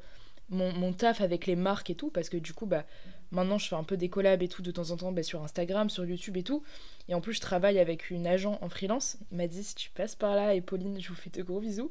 mon, 0.49 0.73
mon, 0.73 0.95
taf 0.95 1.21
avec 1.21 1.47
les 1.47 1.55
marques 1.55 1.91
et 1.91 1.95
tout, 1.95 2.09
parce 2.09 2.31
que 2.31 2.39
du 2.39 2.55
coup 2.55 2.65
bah 2.65 2.87
Maintenant, 3.31 3.59
je 3.59 3.69
fais 3.69 3.77
un 3.77 3.85
peu 3.85 3.97
des 3.97 4.09
collabs 4.09 4.43
et 4.43 4.49
tout 4.49 4.63
de 4.63 4.71
temps 4.71 4.91
en 4.91 4.97
temps 4.97 5.13
bah, 5.13 5.23
sur 5.23 5.43
Instagram, 5.43 5.91
sur 5.91 6.05
YouTube 6.05 6.37
et 6.37 6.43
tout. 6.43 6.63
Et 7.09 7.15
en 7.15 7.21
plus, 7.21 7.35
je 7.35 7.41
travaille 7.41 7.79
avec 7.79 8.11
une 8.11 8.27
agent 8.27 8.59
en 8.61 8.69
freelance. 8.69 9.19
M'a 9.31 9.47
dit 9.47 9.63
si 9.63 9.75
tu 9.75 9.91
passes 9.91 10.15
par 10.15 10.35
là, 10.35 10.55
et 10.55 10.61
Pauline, 10.61 11.01
je 11.01 11.09
vous 11.09 11.15
fais 11.15 11.31
de 11.31 11.43
gros 11.43 11.61
bisous. 11.61 11.91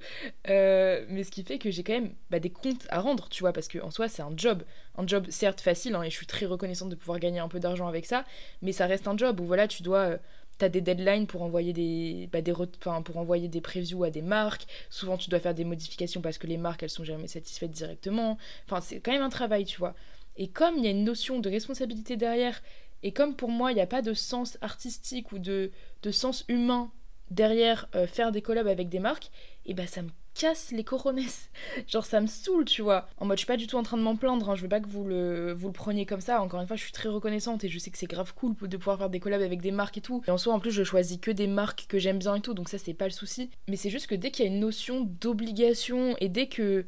Euh, 0.49 1.05
mais 1.09 1.23
ce 1.23 1.31
qui 1.31 1.43
fait 1.43 1.57
que 1.57 1.71
j'ai 1.71 1.83
quand 1.83 1.93
même 1.93 2.13
bah, 2.29 2.39
des 2.39 2.49
comptes 2.49 2.85
à 2.89 2.99
rendre, 2.99 3.29
tu 3.29 3.41
vois, 3.41 3.53
parce 3.53 3.67
qu'en 3.67 3.91
soi, 3.91 4.07
c'est 4.07 4.21
un 4.21 4.33
job. 4.35 4.63
Un 4.97 5.07
job 5.07 5.27
certes 5.29 5.61
facile, 5.61 5.95
hein, 5.95 6.03
et 6.03 6.09
je 6.09 6.15
suis 6.15 6.27
très 6.27 6.45
reconnaissante 6.45 6.89
de 6.89 6.95
pouvoir 6.95 7.19
gagner 7.19 7.39
un 7.39 7.47
peu 7.47 7.59
d'argent 7.59 7.87
avec 7.87 8.05
ça. 8.05 8.25
Mais 8.61 8.71
ça 8.71 8.85
reste 8.87 9.07
un 9.07 9.17
job 9.17 9.39
où 9.39 9.45
voilà, 9.45 9.67
tu 9.67 9.83
dois. 9.83 9.99
Euh, 9.99 10.17
T'as 10.57 10.69
des 10.69 10.79
deadlines 10.79 11.27
pour 11.27 11.41
envoyer 11.41 11.73
des, 11.73 12.29
bah, 12.31 12.39
des 12.41 12.53
pour 12.53 13.17
envoyer 13.17 13.49
des 13.49 13.59
previews 13.59 14.05
à 14.05 14.09
des 14.09 14.21
marques. 14.21 14.65
Souvent, 14.89 15.17
tu 15.17 15.29
dois 15.29 15.41
faire 15.41 15.53
des 15.53 15.65
modifications 15.65 16.21
parce 16.21 16.37
que 16.37 16.47
les 16.47 16.55
marques, 16.55 16.81
elles 16.81 16.89
sont 16.89 17.03
jamais 17.03 17.27
satisfaites 17.27 17.71
directement. 17.71 18.37
Enfin, 18.65 18.79
c'est 18.79 19.01
quand 19.01 19.11
même 19.11 19.21
un 19.21 19.29
travail, 19.29 19.65
tu 19.65 19.77
vois. 19.77 19.95
Et 20.37 20.47
comme 20.47 20.77
il 20.77 20.83
y 20.83 20.87
a 20.87 20.91
une 20.91 21.03
notion 21.03 21.39
de 21.39 21.49
responsabilité 21.49 22.17
derrière, 22.17 22.61
et 23.03 23.11
comme 23.11 23.35
pour 23.35 23.49
moi 23.49 23.71
il 23.71 23.75
n'y 23.75 23.81
a 23.81 23.87
pas 23.87 24.01
de 24.01 24.13
sens 24.13 24.57
artistique 24.61 25.31
ou 25.31 25.39
de, 25.39 25.71
de 26.03 26.11
sens 26.11 26.45
humain 26.47 26.91
derrière 27.31 27.87
euh, 27.95 28.07
faire 28.07 28.31
des 28.31 28.41
collabs 28.41 28.67
avec 28.67 28.89
des 28.89 28.99
marques, 28.99 29.31
et 29.65 29.73
bah 29.73 29.87
ça 29.87 30.01
me 30.01 30.09
casse 30.35 30.71
les 30.71 30.83
coronesses. 30.83 31.49
Genre 31.87 32.05
ça 32.05 32.21
me 32.21 32.27
saoule, 32.27 32.65
tu 32.65 32.81
vois. 32.81 33.07
En 33.17 33.25
mode 33.25 33.37
je 33.37 33.41
suis 33.41 33.47
pas 33.47 33.57
du 33.57 33.67
tout 33.67 33.77
en 33.77 33.83
train 33.83 33.97
de 33.97 34.03
m'en 34.03 34.15
plaindre, 34.15 34.49
hein. 34.49 34.55
je 34.55 34.61
veux 34.61 34.69
pas 34.69 34.79
que 34.79 34.87
vous 34.87 35.05
le, 35.05 35.53
vous 35.53 35.67
le 35.67 35.73
preniez 35.73 36.05
comme 36.05 36.21
ça. 36.21 36.41
Encore 36.41 36.61
une 36.61 36.67
fois, 36.67 36.75
je 36.75 36.83
suis 36.83 36.91
très 36.91 37.09
reconnaissante 37.09 37.63
et 37.63 37.69
je 37.69 37.79
sais 37.79 37.89
que 37.89 37.97
c'est 37.97 38.05
grave 38.05 38.33
cool 38.35 38.53
de 38.61 38.77
pouvoir 38.77 38.97
faire 38.99 39.09
des 39.09 39.19
collabs 39.19 39.41
avec 39.41 39.61
des 39.61 39.71
marques 39.71 39.97
et 39.97 40.01
tout. 40.01 40.21
Et 40.27 40.31
en 40.31 40.37
soi, 40.37 40.53
en 40.53 40.59
plus, 40.59 40.71
je 40.71 40.83
choisis 40.83 41.17
que 41.17 41.31
des 41.31 41.47
marques 41.47 41.85
que 41.87 41.97
j'aime 41.97 42.19
bien 42.19 42.35
et 42.35 42.41
tout, 42.41 42.53
donc 42.53 42.69
ça 42.69 42.77
c'est 42.77 42.93
pas 42.93 43.05
le 43.05 43.11
souci. 43.11 43.49
Mais 43.67 43.77
c'est 43.77 43.89
juste 43.89 44.07
que 44.07 44.15
dès 44.15 44.29
qu'il 44.29 44.45
y 44.45 44.47
a 44.47 44.51
une 44.51 44.59
notion 44.59 45.09
d'obligation 45.21 46.15
et 46.19 46.29
dès 46.29 46.47
que 46.47 46.85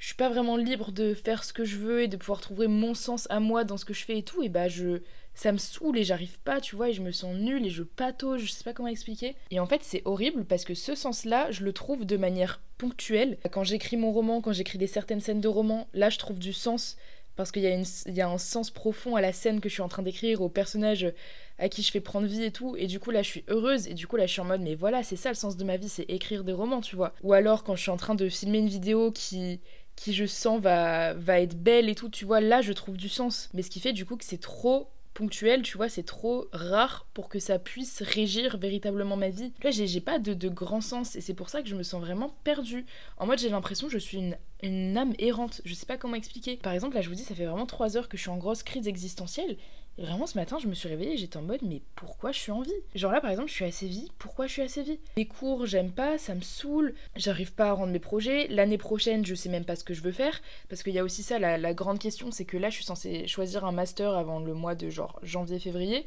je 0.00 0.06
suis 0.06 0.16
pas 0.16 0.30
vraiment 0.30 0.56
libre 0.56 0.90
de 0.90 1.14
faire 1.14 1.44
ce 1.44 1.52
que 1.52 1.64
je 1.64 1.76
veux 1.76 2.02
et 2.02 2.08
de 2.08 2.16
pouvoir 2.16 2.40
trouver 2.40 2.66
mon 2.66 2.94
sens 2.94 3.26
à 3.30 3.38
moi 3.38 3.64
dans 3.64 3.76
ce 3.76 3.84
que 3.84 3.94
je 3.94 4.04
fais 4.04 4.18
et 4.18 4.22
tout, 4.22 4.42
et 4.42 4.48
bah 4.48 4.66
je 4.66 5.02
ça 5.34 5.52
me 5.52 5.58
saoule 5.58 5.98
et 5.98 6.04
j'arrive 6.04 6.38
pas, 6.40 6.60
tu 6.60 6.74
vois, 6.74 6.88
et 6.88 6.92
je 6.92 7.02
me 7.02 7.12
sens 7.12 7.36
nulle 7.36 7.64
et 7.64 7.70
je 7.70 7.82
patauge, 7.82 8.42
je 8.46 8.50
sais 8.50 8.64
pas 8.64 8.72
comment 8.72 8.88
expliquer. 8.88 9.36
Et 9.50 9.60
en 9.60 9.66
fait, 9.66 9.82
c'est 9.82 10.02
horrible 10.04 10.44
parce 10.44 10.64
que 10.64 10.74
ce 10.74 10.94
sens-là, 10.94 11.50
je 11.50 11.64
le 11.64 11.72
trouve 11.72 12.04
de 12.04 12.16
manière 12.16 12.60
ponctuelle. 12.78 13.38
Quand 13.50 13.62
j'écris 13.62 13.96
mon 13.96 14.10
roman, 14.10 14.40
quand 14.40 14.52
j'écris 14.52 14.78
des 14.78 14.86
certaines 14.86 15.20
scènes 15.20 15.40
de 15.40 15.48
roman, 15.48 15.86
là, 15.94 16.10
je 16.10 16.18
trouve 16.18 16.38
du 16.38 16.52
sens 16.52 16.96
parce 17.36 17.52
qu'il 17.52 17.62
y, 17.62 17.66
a 17.68 18.10
y 18.10 18.20
a 18.20 18.28
un 18.28 18.38
sens 18.38 18.70
profond 18.70 19.16
à 19.16 19.22
la 19.22 19.32
scène 19.32 19.60
que 19.60 19.68
je 19.68 19.74
suis 19.74 19.82
en 19.82 19.88
train 19.88 20.02
d'écrire, 20.02 20.42
au 20.42 20.50
personnage 20.50 21.10
à 21.58 21.70
qui 21.70 21.82
je 21.82 21.90
fais 21.90 22.00
prendre 22.00 22.26
vie 22.26 22.42
et 22.42 22.50
tout. 22.50 22.76
Et 22.76 22.86
du 22.86 23.00
coup, 23.00 23.10
là, 23.10 23.22
je 23.22 23.28
suis 23.28 23.44
heureuse. 23.48 23.86
Et 23.86 23.94
du 23.94 24.06
coup, 24.06 24.16
là, 24.16 24.26
je 24.26 24.32
suis 24.32 24.40
en 24.42 24.44
mode, 24.44 24.60
mais 24.60 24.74
voilà, 24.74 25.02
c'est 25.02 25.16
ça 25.16 25.30
le 25.30 25.36
sens 25.36 25.56
de 25.56 25.64
ma 25.64 25.78
vie, 25.78 25.88
c'est 25.88 26.04
écrire 26.10 26.44
des 26.44 26.52
romans, 26.52 26.82
tu 26.82 26.96
vois. 26.96 27.14
Ou 27.22 27.32
alors, 27.32 27.64
quand 27.64 27.76
je 27.76 27.82
suis 27.82 27.90
en 27.90 27.96
train 27.96 28.14
de 28.14 28.28
filmer 28.28 28.58
une 28.58 28.68
vidéo 28.68 29.10
qui 29.10 29.60
qui 30.00 30.14
je 30.14 30.24
sens 30.24 30.62
va, 30.62 31.12
va 31.12 31.40
être 31.40 31.62
belle 31.62 31.90
et 31.90 31.94
tout, 31.94 32.08
tu 32.08 32.24
vois, 32.24 32.40
là 32.40 32.62
je 32.62 32.72
trouve 32.72 32.96
du 32.96 33.10
sens. 33.10 33.50
Mais 33.52 33.60
ce 33.60 33.68
qui 33.68 33.80
fait 33.80 33.92
du 33.92 34.06
coup 34.06 34.16
que 34.16 34.24
c'est 34.24 34.40
trop 34.40 34.88
ponctuel, 35.12 35.60
tu 35.60 35.76
vois, 35.76 35.90
c'est 35.90 36.04
trop 36.04 36.46
rare 36.52 37.06
pour 37.12 37.28
que 37.28 37.38
ça 37.38 37.58
puisse 37.58 38.00
régir 38.00 38.56
véritablement 38.56 39.18
ma 39.18 39.28
vie. 39.28 39.52
Là, 39.62 39.70
j'ai 39.70 40.00
pas 40.00 40.18
de, 40.18 40.32
de, 40.32 40.48
grand 40.48 40.80
sens 40.80 41.16
et 41.16 41.20
c'est 41.20 41.34
pour 41.34 41.50
ça 41.50 41.60
que 41.60 41.68
je 41.68 41.74
me 41.74 41.82
sens 41.82 42.00
vraiment 42.00 42.34
perdue. 42.44 42.86
En 43.18 43.26
mode, 43.26 43.40
j'ai 43.40 43.50
l'impression 43.50 43.88
que 43.88 43.92
je 43.92 43.98
suis 43.98 44.16
une, 44.16 44.38
une, 44.62 44.96
âme 44.96 45.12
errante. 45.18 45.60
Je 45.66 45.74
sais 45.74 45.84
pas 45.84 45.98
comment 45.98 46.14
expliquer. 46.14 46.56
Par 46.56 46.72
exemple, 46.72 46.94
là, 46.94 47.02
je 47.02 47.10
vous 47.10 47.14
dis, 47.14 47.24
ça 47.24 47.34
fait 47.34 47.44
vraiment 47.44 47.66
3 47.66 47.98
heures 47.98 48.08
que 48.08 48.16
je 48.16 48.22
suis 48.22 48.30
en 48.30 48.38
grosse 48.38 48.62
crise 48.62 48.88
existentielle 48.88 49.58
et 49.98 50.02
vraiment, 50.02 50.26
ce 50.26 50.38
matin, 50.38 50.58
je 50.58 50.66
me 50.66 50.74
suis 50.74 50.88
réveillée 50.88 51.14
et 51.14 51.16
j'étais 51.18 51.36
en 51.36 51.42
mode, 51.42 51.60
mais 51.62 51.82
pourquoi 51.94 52.32
je 52.32 52.38
suis 52.38 52.52
en 52.52 52.62
vie? 52.62 52.72
Genre 52.94 53.12
là, 53.12 53.20
par 53.20 53.30
exemple, 53.30 53.48
je 53.48 53.54
suis 53.54 53.64
assez 53.64 53.86
vie, 53.86 54.10
pourquoi 54.18 54.46
je 54.46 54.52
suis 54.52 54.62
assez 54.62 54.82
vie? 54.82 54.98
Les 55.16 55.26
cours, 55.26 55.66
j'aime 55.66 55.90
pas, 55.90 56.16
ça 56.16 56.34
me 56.34 56.40
saoule, 56.40 56.94
j'arrive 57.16 57.52
pas 57.52 57.68
à 57.68 57.72
rendre 57.72 57.92
mes 57.92 57.98
projets. 57.98 58.46
L'année 58.48 58.78
prochaine, 58.78 59.26
je 59.26 59.34
sais 59.34 59.48
même 59.50 59.64
pas 59.64 59.76
ce 59.76 59.84
que 59.84 59.92
je 59.92 60.02
veux 60.02 60.12
faire. 60.12 60.40
Parce 60.68 60.82
qu'il 60.82 60.94
y 60.94 60.98
a 60.98 61.04
aussi 61.04 61.22
ça, 61.22 61.38
la, 61.38 61.58
la 61.58 61.74
grande 61.74 61.98
question, 61.98 62.30
c'est 62.30 62.44
que 62.46 62.56
là, 62.56 62.70
je 62.70 62.76
suis 62.76 62.84
censée 62.84 63.26
choisir 63.26 63.64
un 63.64 63.72
master 63.72 64.14
avant 64.14 64.40
le 64.40 64.54
mois 64.54 64.74
de 64.74 64.88
genre 64.88 65.18
janvier-février. 65.22 66.06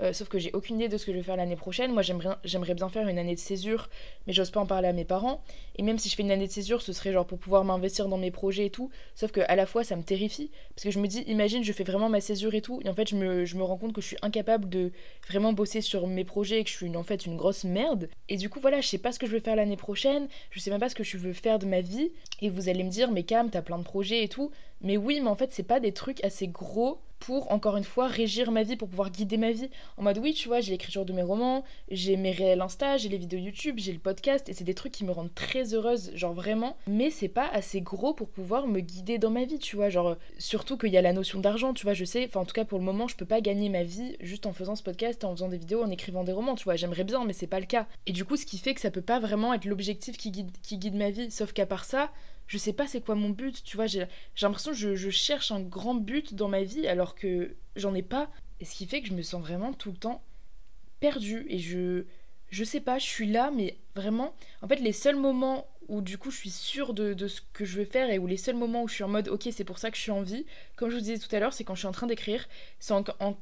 Euh, 0.00 0.12
sauf 0.12 0.28
que 0.28 0.38
j'ai 0.38 0.50
aucune 0.52 0.76
idée 0.76 0.88
de 0.88 0.96
ce 0.96 1.06
que 1.06 1.12
je 1.12 1.18
vais 1.18 1.22
faire 1.22 1.36
l'année 1.36 1.56
prochaine. 1.56 1.92
Moi, 1.92 2.02
j'aimerais 2.02 2.74
bien 2.74 2.88
faire 2.88 3.06
une 3.08 3.18
année 3.18 3.34
de 3.34 3.40
césure, 3.40 3.88
mais 4.26 4.32
j'ose 4.32 4.50
pas 4.50 4.60
en 4.60 4.66
parler 4.66 4.88
à 4.88 4.92
mes 4.92 5.04
parents. 5.04 5.42
Et 5.76 5.82
même 5.82 5.98
si 5.98 6.08
je 6.08 6.16
fais 6.16 6.22
une 6.22 6.30
année 6.30 6.46
de 6.46 6.52
césure, 6.52 6.82
ce 6.82 6.92
serait 6.92 7.12
genre 7.12 7.26
pour 7.26 7.38
pouvoir 7.38 7.64
m'investir 7.64 8.08
dans 8.08 8.18
mes 8.18 8.30
projets 8.30 8.66
et 8.66 8.70
tout. 8.70 8.90
Sauf 9.14 9.30
que 9.30 9.40
à 9.46 9.54
la 9.54 9.66
fois, 9.66 9.84
ça 9.84 9.96
me 9.96 10.02
terrifie. 10.02 10.50
Parce 10.74 10.84
que 10.84 10.90
je 10.90 10.98
me 10.98 11.06
dis, 11.06 11.20
imagine, 11.22 11.62
je 11.62 11.72
fais 11.72 11.84
vraiment 11.84 12.08
ma 12.08 12.20
césure 12.20 12.54
et 12.54 12.62
tout. 12.62 12.80
Et 12.84 12.88
en 12.88 12.94
fait, 12.94 13.08
je 13.08 13.16
me, 13.16 13.62
rends 13.62 13.76
compte 13.76 13.92
que 13.92 14.00
je 14.00 14.06
suis 14.06 14.16
incapable 14.22 14.68
de 14.68 14.92
vraiment 15.28 15.52
bosser 15.52 15.80
sur 15.80 16.06
mes 16.06 16.24
projets 16.24 16.60
et 16.60 16.64
que 16.64 16.70
je 16.70 16.76
suis 16.76 16.96
en 16.96 17.04
fait 17.04 17.26
une 17.26 17.36
grosse 17.36 17.64
merde. 17.64 18.08
Et 18.28 18.36
du 18.36 18.48
coup, 18.48 18.60
voilà, 18.60 18.80
je 18.80 18.88
sais 18.88 18.98
pas 18.98 19.12
ce 19.12 19.18
que 19.18 19.26
je 19.26 19.32
vais 19.32 19.40
faire 19.40 19.56
l'année 19.56 19.76
prochaine. 19.76 20.28
Je 20.50 20.58
sais 20.58 20.70
même 20.70 20.80
pas 20.80 20.88
ce 20.88 20.94
que 20.94 21.04
je 21.04 21.16
veux 21.16 21.32
faire 21.32 21.58
de 21.58 21.66
ma 21.66 21.80
vie. 21.80 22.10
Et 22.40 22.50
vous 22.50 22.68
allez 22.68 22.82
me 22.82 22.90
dire, 22.90 23.10
mais 23.10 23.22
Cam, 23.22 23.50
t'as 23.50 23.62
plein 23.62 23.78
de 23.78 23.84
projets 23.84 24.24
et 24.24 24.28
tout. 24.28 24.50
Mais 24.80 24.96
oui, 24.96 25.20
mais 25.20 25.28
en 25.28 25.36
fait, 25.36 25.52
c'est 25.52 25.62
pas 25.62 25.78
des 25.78 25.92
trucs 25.92 26.24
assez 26.24 26.48
gros 26.48 26.98
pour, 27.22 27.52
encore 27.52 27.76
une 27.76 27.84
fois, 27.84 28.08
régir 28.08 28.50
ma 28.50 28.64
vie, 28.64 28.74
pour 28.74 28.88
pouvoir 28.88 29.10
guider 29.10 29.36
ma 29.36 29.52
vie. 29.52 29.70
En 29.96 30.02
mode, 30.02 30.18
oui, 30.18 30.34
tu 30.34 30.48
vois, 30.48 30.60
j'ai 30.60 30.72
l'écriture 30.72 31.04
de 31.04 31.12
mes 31.12 31.22
romans, 31.22 31.62
j'ai 31.88 32.16
mes 32.16 32.32
réels 32.32 32.60
Insta, 32.60 32.96
j'ai 32.96 33.08
les 33.08 33.16
vidéos 33.16 33.38
YouTube, 33.38 33.76
j'ai 33.78 33.92
le 33.92 34.00
podcast, 34.00 34.48
et 34.48 34.54
c'est 34.54 34.64
des 34.64 34.74
trucs 34.74 34.90
qui 34.90 35.04
me 35.04 35.12
rendent 35.12 35.32
très 35.32 35.72
heureuse, 35.72 36.10
genre 36.16 36.34
vraiment. 36.34 36.76
Mais 36.88 37.10
c'est 37.10 37.28
pas 37.28 37.48
assez 37.52 37.80
gros 37.80 38.12
pour 38.12 38.28
pouvoir 38.28 38.66
me 38.66 38.80
guider 38.80 39.18
dans 39.18 39.30
ma 39.30 39.44
vie, 39.44 39.60
tu 39.60 39.76
vois. 39.76 39.88
Genre, 39.88 40.16
surtout 40.38 40.76
qu'il 40.76 40.90
y 40.90 40.96
a 40.96 41.02
la 41.02 41.12
notion 41.12 41.38
d'argent, 41.38 41.72
tu 41.74 41.84
vois, 41.84 41.94
je 41.94 42.04
sais, 42.04 42.24
enfin, 42.26 42.40
en 42.40 42.44
tout 42.44 42.54
cas, 42.54 42.64
pour 42.64 42.80
le 42.80 42.84
moment, 42.84 43.06
je 43.06 43.14
peux 43.14 43.24
pas 43.24 43.40
gagner 43.40 43.68
ma 43.68 43.84
vie 43.84 44.16
juste 44.18 44.46
en 44.46 44.52
faisant 44.52 44.74
ce 44.74 44.82
podcast, 44.82 45.22
en 45.22 45.30
faisant 45.30 45.48
des 45.48 45.58
vidéos, 45.58 45.84
en 45.84 45.90
écrivant 45.90 46.24
des 46.24 46.32
romans, 46.32 46.56
tu 46.56 46.64
vois. 46.64 46.74
J'aimerais 46.74 47.04
bien, 47.04 47.24
mais 47.24 47.34
c'est 47.34 47.46
pas 47.46 47.60
le 47.60 47.66
cas. 47.66 47.86
Et 48.06 48.12
du 48.12 48.24
coup, 48.24 48.36
ce 48.36 48.46
qui 48.46 48.58
fait 48.58 48.74
que 48.74 48.80
ça 48.80 48.90
peut 48.90 49.00
pas 49.00 49.20
vraiment 49.20 49.54
être 49.54 49.64
l'objectif 49.64 50.16
qui 50.16 50.32
guide, 50.32 50.50
qui 50.62 50.76
guide 50.76 50.96
ma 50.96 51.10
vie. 51.10 51.30
Sauf 51.30 51.52
qu'à 51.52 51.66
part 51.66 51.84
ça, 51.84 52.10
je 52.52 52.58
sais 52.58 52.74
pas 52.74 52.86
c'est 52.86 53.00
quoi 53.02 53.14
mon 53.14 53.30
but, 53.30 53.64
tu 53.64 53.76
vois, 53.76 53.86
j'ai 53.86 54.06
l'impression 54.42 54.72
que 54.72 54.76
je, 54.76 55.08
cherche 55.08 55.50
un 55.52 55.62
grand 55.62 55.94
but 55.94 56.34
dans 56.34 56.48
ma 56.48 56.62
vie 56.62 56.86
alors 56.86 57.14
que 57.14 57.56
j'en 57.76 57.94
ai 57.94 58.02
pas. 58.02 58.30
Et 58.60 58.66
ce 58.66 58.74
qui 58.74 58.84
fait 58.84 59.00
que 59.00 59.08
je 59.08 59.14
me 59.14 59.22
sens 59.22 59.40
vraiment 59.40 59.72
tout 59.72 59.90
le 59.90 59.96
temps 59.96 60.22
perdue 61.00 61.46
et 61.48 61.58
je 61.58 62.04
je 62.50 62.64
sais 62.64 62.80
pas, 62.80 62.98
je 62.98 63.06
suis 63.06 63.26
là 63.26 63.50
mais 63.50 63.78
vraiment 63.94 64.34
en 64.60 64.68
fait 64.68 64.80
les 64.80 64.92
seuls 64.92 65.16
moments 65.16 65.66
où 65.88 66.02
du 66.02 66.18
coup 66.18 66.30
je 66.30 66.36
suis 66.36 66.50
sûre 66.50 66.92
de, 66.92 67.14
de, 67.14 67.26
ce 67.26 67.40
que 67.54 67.64
je 67.64 67.78
veux 67.78 67.86
faire 67.86 68.10
et 68.10 68.18
où 68.18 68.26
les 68.26 68.36
seuls 68.36 68.54
moments 68.54 68.82
où 68.82 68.88
je 68.88 68.96
suis 68.96 69.04
en 69.04 69.08
mode 69.08 69.28
ok 69.28 69.48
c'est 69.50 69.64
pour 69.64 69.78
ça 69.78 69.90
que 69.90 69.96
je 69.96 70.02
suis 70.02 70.10
en 70.10 70.20
vie, 70.20 70.44
comme 70.76 70.90
je 70.90 70.96
vous 70.96 71.00
disais 71.00 71.18
tout 71.18 71.34
à 71.34 71.40
l'heure, 71.40 71.54
c'est 71.54 71.64
quand 71.64 71.74
je 71.74 71.80
suis 71.80 71.88
en 71.88 71.92
train 71.92 72.06
d'écrire, 72.06 72.46
c'est 72.80 72.92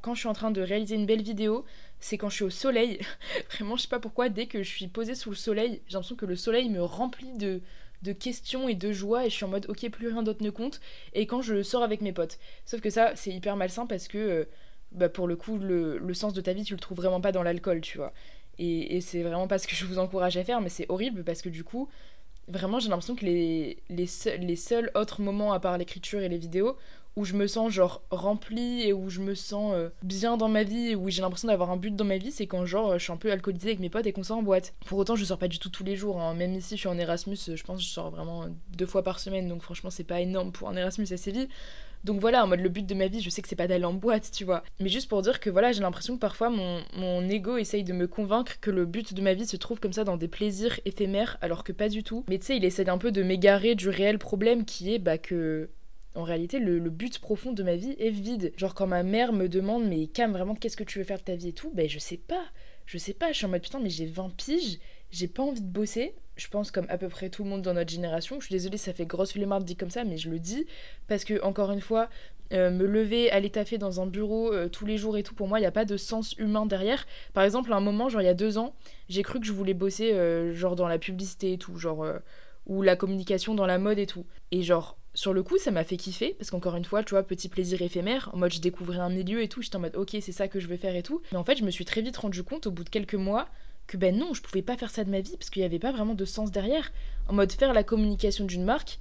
quand 0.01 0.13
je 0.13 0.19
suis 0.19 0.29
en 0.29 0.33
train 0.33 0.51
de 0.51 0.61
réaliser 0.61 0.95
une 0.95 1.05
belle 1.05 1.21
vidéo, 1.21 1.65
c'est 1.99 2.17
quand 2.17 2.29
je 2.29 2.35
suis 2.35 2.45
au 2.45 2.49
soleil. 2.49 3.01
Vraiment 3.51 3.75
je 3.75 3.81
sais 3.81 3.89
pas 3.89 3.99
pourquoi, 3.99 4.29
dès 4.29 4.45
que 4.45 4.63
je 4.63 4.69
suis 4.69 4.87
posée 4.87 5.15
sous 5.15 5.31
le 5.31 5.35
soleil, 5.35 5.81
j'ai 5.87 5.95
l'impression 5.95 6.15
que 6.15 6.25
le 6.25 6.37
soleil 6.37 6.69
me 6.69 6.81
remplit 6.81 7.33
de, 7.33 7.61
de 8.01 8.13
questions 8.13 8.67
et 8.67 8.75
de 8.75 8.91
joie 8.91 9.25
et 9.25 9.29
je 9.29 9.35
suis 9.35 9.45
en 9.45 9.49
mode 9.49 9.65
ok 9.69 9.89
plus 9.89 10.07
rien 10.07 10.23
d'autre 10.23 10.43
ne 10.43 10.49
compte 10.49 10.79
et 11.13 11.27
quand 11.27 11.41
je 11.41 11.63
sors 11.63 11.83
avec 11.83 12.01
mes 12.01 12.13
potes. 12.13 12.39
Sauf 12.65 12.81
que 12.81 12.89
ça 12.89 13.15
c'est 13.15 13.31
hyper 13.31 13.55
malsain 13.55 13.85
parce 13.85 14.07
que 14.07 14.17
euh, 14.17 14.45
bah, 14.91 15.09
pour 15.09 15.27
le 15.27 15.35
coup 15.35 15.57
le, 15.57 16.13
sens 16.13 16.33
de 16.33 16.41
ta 16.41 16.53
vie 16.53 16.63
tu 16.63 16.73
le 16.73 16.79
trouves 16.79 16.97
vraiment 16.97 17.21
pas 17.21 17.31
dans 17.31 17.43
l'alcool 17.43 17.81
tu 17.81 17.97
vois. 17.97 18.13
Et, 18.57 18.97
et 18.97 19.01
c'est 19.01 19.21
vraiment 19.23 19.47
pas 19.47 19.57
ce 19.57 19.67
que 19.67 19.75
je 19.75 19.85
vous 19.85 19.99
encourage 19.99 20.37
à 20.37 20.43
faire 20.43 20.61
mais 20.61 20.69
c'est 20.69 20.85
horrible 20.89 21.23
parce 21.23 21.41
que 21.41 21.49
du 21.49 21.63
coup 21.63 21.89
vraiment 22.47 22.79
j'ai 22.79 22.89
l'impression 22.89 23.15
que 23.15 23.25
les, 23.25 23.77
les 23.89 24.55
seuls 24.55 24.91
autres 24.95 25.21
moments 25.21 25.53
à 25.53 25.59
part 25.59 25.77
l'écriture 25.77 26.21
et 26.21 26.29
les 26.29 26.37
vidéos 26.37 26.77
où 27.15 27.25
je 27.25 27.33
me 27.33 27.47
sens 27.47 27.71
genre 27.71 28.01
remplie 28.09 28.83
et 28.83 28.93
où 28.93 29.09
je 29.09 29.19
me 29.19 29.35
sens 29.35 29.73
euh, 29.75 29.89
bien 30.03 30.37
dans 30.37 30.47
ma 30.47 30.63
vie 30.63 30.95
où 30.95 31.09
j'ai 31.09 31.21
l'impression 31.21 31.47
d'avoir 31.47 31.71
un 31.71 31.77
but 31.77 31.95
dans 31.95 32.05
ma 32.05 32.17
vie, 32.17 32.31
c'est 32.31 32.47
quand 32.47 32.65
genre 32.65 32.97
je 32.97 33.03
suis 33.03 33.11
un 33.11 33.17
peu 33.17 33.31
alcoolisée 33.31 33.69
avec 33.69 33.79
mes 33.79 33.89
potes 33.89 34.05
et 34.05 34.13
qu'on 34.13 34.23
sort 34.23 34.37
en 34.37 34.43
boîte. 34.43 34.73
Pour 34.85 34.97
autant, 34.97 35.15
je 35.15 35.25
sors 35.25 35.37
pas 35.37 35.47
du 35.47 35.59
tout 35.59 35.69
tous 35.69 35.83
les 35.83 35.95
jours, 35.95 36.21
hein. 36.21 36.33
même 36.33 36.53
ici 36.53 36.75
je 36.75 36.81
suis 36.81 36.89
en 36.89 36.97
Erasmus, 36.97 37.37
je 37.53 37.63
pense 37.63 37.77
que 37.77 37.83
je 37.83 37.89
sors 37.89 38.09
vraiment 38.09 38.45
deux 38.77 38.85
fois 38.85 39.03
par 39.03 39.19
semaine, 39.19 39.47
donc 39.47 39.61
franchement 39.61 39.89
c'est 39.89 40.03
pas 40.03 40.21
énorme 40.21 40.51
pour 40.51 40.69
un 40.69 40.75
Erasmus 40.75 41.07
à 41.11 41.17
Séville. 41.17 41.49
Donc 42.03 42.19
voilà, 42.19 42.43
en 42.43 42.47
mode 42.47 42.61
le 42.61 42.69
but 42.69 42.85
de 42.85 42.95
ma 42.95 43.07
vie, 43.07 43.21
je 43.21 43.29
sais 43.29 43.41
que 43.41 43.47
c'est 43.47 43.55
pas 43.55 43.67
d'aller 43.67 43.85
en 43.85 43.93
boîte, 43.93 44.31
tu 44.31 44.43
vois. 44.43 44.63
Mais 44.79 44.89
juste 44.89 45.07
pour 45.07 45.21
dire 45.21 45.39
que 45.39 45.49
voilà, 45.49 45.71
j'ai 45.71 45.81
l'impression 45.81 46.15
que 46.15 46.19
parfois 46.19 46.49
mon, 46.49 46.81
mon 46.95 47.27
ego 47.29 47.57
essaye 47.57 47.83
de 47.83 47.93
me 47.93 48.07
convaincre 48.07 48.59
que 48.59 48.71
le 48.71 48.85
but 48.85 49.13
de 49.13 49.21
ma 49.21 49.33
vie 49.33 49.45
se 49.45 49.57
trouve 49.57 49.79
comme 49.79 49.93
ça 49.93 50.03
dans 50.03 50.17
des 50.17 50.27
plaisirs 50.27 50.79
éphémères, 50.85 51.37
alors 51.41 51.63
que 51.63 51.71
pas 51.71 51.89
du 51.89 52.03
tout. 52.03 52.25
Mais 52.27 52.39
tu 52.39 52.47
sais, 52.47 52.57
il 52.57 52.65
essaie 52.65 52.89
un 52.89 52.97
peu 52.97 53.11
de 53.11 53.21
m'égarer 53.21 53.75
du 53.75 53.89
réel 53.89 54.17
problème 54.17 54.65
qui 54.65 54.93
est 54.93 54.99
bah 54.99 55.19
que 55.19 55.69
en 56.15 56.23
réalité, 56.23 56.59
le, 56.59 56.79
but 56.89 57.19
profond 57.19 57.53
de 57.53 57.63
ma 57.63 57.75
vie 57.75 57.95
est 57.99 58.09
vide. 58.09 58.51
Genre, 58.57 58.73
quand 58.73 58.87
ma 58.87 59.03
mère 59.03 59.31
me 59.31 59.47
demande, 59.47 59.85
mais 59.87 60.07
Cam, 60.07 60.31
vraiment, 60.33 60.55
qu'est-ce 60.55 60.77
que 60.77 60.83
tu 60.83 60.99
veux 60.99 61.05
faire 61.05 61.19
de 61.19 61.23
ta 61.23 61.35
vie 61.35 61.49
et 61.49 61.53
tout, 61.53 61.71
ben 61.73 61.87
je 61.87 61.99
sais 61.99 62.17
pas. 62.17 62.43
Je 62.85 62.97
sais 62.97 63.13
pas, 63.13 63.31
je 63.31 63.37
suis 63.37 63.45
en 63.45 63.49
mode 63.49 63.61
putain, 63.61 63.79
mais 63.79 63.89
j'ai 63.89 64.05
20 64.05 64.35
piges, 64.35 64.79
j'ai 65.11 65.27
pas 65.27 65.43
envie 65.43 65.61
de 65.61 65.67
bosser. 65.67 66.13
Je 66.35 66.47
pense 66.47 66.71
comme 66.71 66.87
à 66.89 66.97
peu 66.97 67.07
près 67.07 67.29
tout 67.29 67.43
le 67.43 67.49
monde 67.49 67.61
dans 67.61 67.73
notre 67.73 67.91
génération. 67.91 68.39
Je 68.39 68.47
suis 68.47 68.53
désolée, 68.53 68.77
ça 68.77 68.93
fait 68.93 69.05
grosse 69.05 69.33
flemmarde 69.33 69.63
dit 69.63 69.75
comme 69.75 69.89
ça, 69.89 70.03
mais 70.03 70.17
je 70.17 70.29
le 70.29 70.39
dis. 70.39 70.65
Parce 71.07 71.23
que, 71.23 71.41
encore 71.43 71.71
une 71.71 71.81
fois, 71.81 72.09
euh, 72.51 72.69
me 72.71 72.85
lever, 72.85 73.31
aller 73.31 73.49
taffer 73.49 73.77
dans 73.77 74.01
un 74.01 74.07
bureau 74.07 74.51
euh, 74.51 74.67
tous 74.67 74.85
les 74.85 74.97
jours 74.97 75.17
et 75.17 75.23
tout, 75.23 75.35
pour 75.35 75.47
moi, 75.47 75.59
il 75.59 75.61
n'y 75.61 75.67
a 75.67 75.71
pas 75.71 75.85
de 75.85 75.95
sens 75.95 76.33
humain 76.37 76.65
derrière. 76.65 77.05
Par 77.33 77.43
exemple, 77.43 77.71
à 77.71 77.77
un 77.77 77.81
moment, 77.81 78.09
genre 78.09 78.21
il 78.21 78.25
y 78.25 78.29
a 78.29 78.33
deux 78.33 78.57
ans, 78.57 78.73
j'ai 79.07 79.23
cru 79.23 79.39
que 79.39 79.45
je 79.45 79.53
voulais 79.53 79.73
bosser 79.73 80.11
euh, 80.13 80.53
genre 80.53 80.75
dans 80.75 80.87
la 80.87 80.97
publicité 80.97 81.53
et 81.53 81.57
tout, 81.57 81.77
genre 81.77 82.05
ou 82.65 82.81
la 82.81 82.95
communication 82.95 83.55
dans 83.55 83.65
la 83.65 83.77
mode 83.77 83.99
et 83.99 84.07
tout. 84.07 84.25
Et 84.51 84.63
genre, 84.63 84.97
sur 85.13 85.33
le 85.33 85.43
coup, 85.43 85.57
ça 85.57 85.71
m'a 85.71 85.83
fait 85.83 85.97
kiffer, 85.97 86.35
parce 86.37 86.51
qu'encore 86.51 86.75
une 86.75 86.85
fois, 86.85 87.03
tu 87.03 87.11
vois, 87.11 87.23
petit 87.23 87.49
plaisir 87.49 87.81
éphémère, 87.81 88.29
en 88.33 88.37
mode 88.37 88.53
je 88.53 88.61
découvrais 88.61 88.99
un 88.99 89.09
milieu 89.09 89.41
et 89.41 89.49
tout, 89.49 89.61
j'étais 89.61 89.75
en 89.75 89.81
mode 89.81 89.95
ok, 89.95 90.15
c'est 90.21 90.31
ça 90.31 90.47
que 90.47 90.59
je 90.59 90.67
veux 90.67 90.77
faire 90.77 90.95
et 90.95 91.03
tout. 91.03 91.21
Mais 91.31 91.37
en 91.37 91.43
fait, 91.43 91.57
je 91.57 91.63
me 91.63 91.71
suis 91.71 91.85
très 91.85 92.01
vite 92.01 92.17
rendu 92.17 92.43
compte, 92.43 92.67
au 92.67 92.71
bout 92.71 92.83
de 92.83 92.89
quelques 92.89 93.15
mois, 93.15 93.49
que 93.87 93.97
ben 93.97 94.15
non, 94.15 94.33
je 94.33 94.41
pouvais 94.41 94.61
pas 94.61 94.77
faire 94.77 94.89
ça 94.89 95.03
de 95.03 95.09
ma 95.09 95.19
vie, 95.19 95.35
parce 95.37 95.49
qu'il 95.49 95.61
n'y 95.61 95.65
avait 95.65 95.79
pas 95.79 95.91
vraiment 95.91 96.13
de 96.13 96.25
sens 96.25 96.51
derrière. 96.51 96.91
En 97.27 97.33
mode 97.33 97.51
faire 97.51 97.73
la 97.73 97.83
communication 97.83 98.45
d'une 98.45 98.63
marque, 98.63 98.99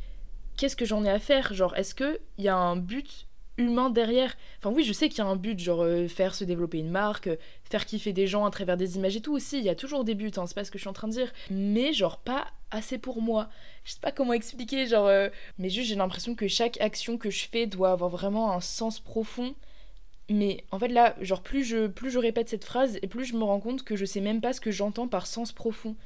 qu'est-ce 0.57 0.77
que 0.77 0.85
j'en 0.85 1.05
ai 1.05 1.11
à 1.11 1.21
faire? 1.21 1.55
Genre, 1.55 1.77
est-ce 1.77 1.95
qu'il 1.95 2.19
y 2.39 2.49
a 2.49 2.57
un 2.57 2.77
but 2.77 3.27
humain 3.57 3.89
derrière? 3.91 4.35
Enfin 4.59 4.75
oui, 4.75 4.83
je 4.83 4.93
sais 4.93 5.09
qu'il 5.09 5.19
y 5.19 5.27
a 5.27 5.27
un 5.27 5.37
but, 5.37 5.59
genre 5.61 5.83
euh, 5.83 6.09
faire 6.09 6.35
se 6.35 6.45
développer 6.45 6.79
une 6.79 6.91
marque, 6.91 7.29
euh, 7.29 7.37
faire 7.71 7.87
kiffer 7.87 8.13
des 8.13 8.27
gens 8.27 8.45
à 8.45 8.51
travers 8.51 8.77
des 8.77 8.97
images 8.97 9.17
et 9.17 9.21
tout 9.21 9.35
aussi, 9.35 9.59
il 9.59 9.65
y 9.65 9.69
a 9.69 9.75
toujours 9.75 10.05
des 10.05 10.15
buts, 10.15 10.33
hein, 10.37 10.47
c'est 10.47 10.55
pas 10.55 10.65
ce 10.65 10.71
que 10.71 10.79
je 10.79 10.83
suis 10.83 10.89
en 10.89 10.95
train 10.95 11.09
de 11.09 11.13
dire, 11.13 11.33
mais 11.51 11.93
genre 11.93 12.19
pas 12.19 12.47
assez 12.71 12.99
pour 12.99 13.23
moi. 13.23 13.49
Je 13.85 13.93
sais 13.93 14.01
pas 14.01 14.13
comment 14.13 14.33
expliquer, 14.33 14.87
genre... 14.87 15.07
Euh, 15.07 15.29
mais 15.59 15.71
juste 15.71 15.89
j'ai 15.89 15.95
l'impression 15.95 16.35
que 16.35 16.49
chaque 16.49 16.81
action 16.81 17.19
que 17.19 17.31
je 17.31 17.47
fais 17.49 17.67
doit 17.67 17.93
avoir 17.93 18.11
vraiment 18.11 18.53
un 18.53 18.61
sens 18.61 19.01
profond. 19.01 19.55
Mais 20.29 20.65
en 20.71 20.79
fait 20.79 20.89
là, 20.89 21.17
genre 21.21 21.43
plus 21.43 21.65
je, 21.65 21.89
plus 21.89 22.11
je 22.11 22.19
répète 22.19 22.49
cette 22.49 22.65
phrase 22.65 22.99
et 23.03 23.09
plus 23.09 23.25
je 23.25 23.37
me 23.37 23.43
rends 23.43 23.61
compte 23.61 23.83
que 23.83 23.97
je 23.97 24.05
sais 24.05 24.21
même 24.21 24.41
pas 24.41 24.53
ce 24.53 24.61
que 24.61 24.71
j'entends 24.71 25.09
par 25.09 25.27
sens 25.27 25.53
profond. 25.53 25.97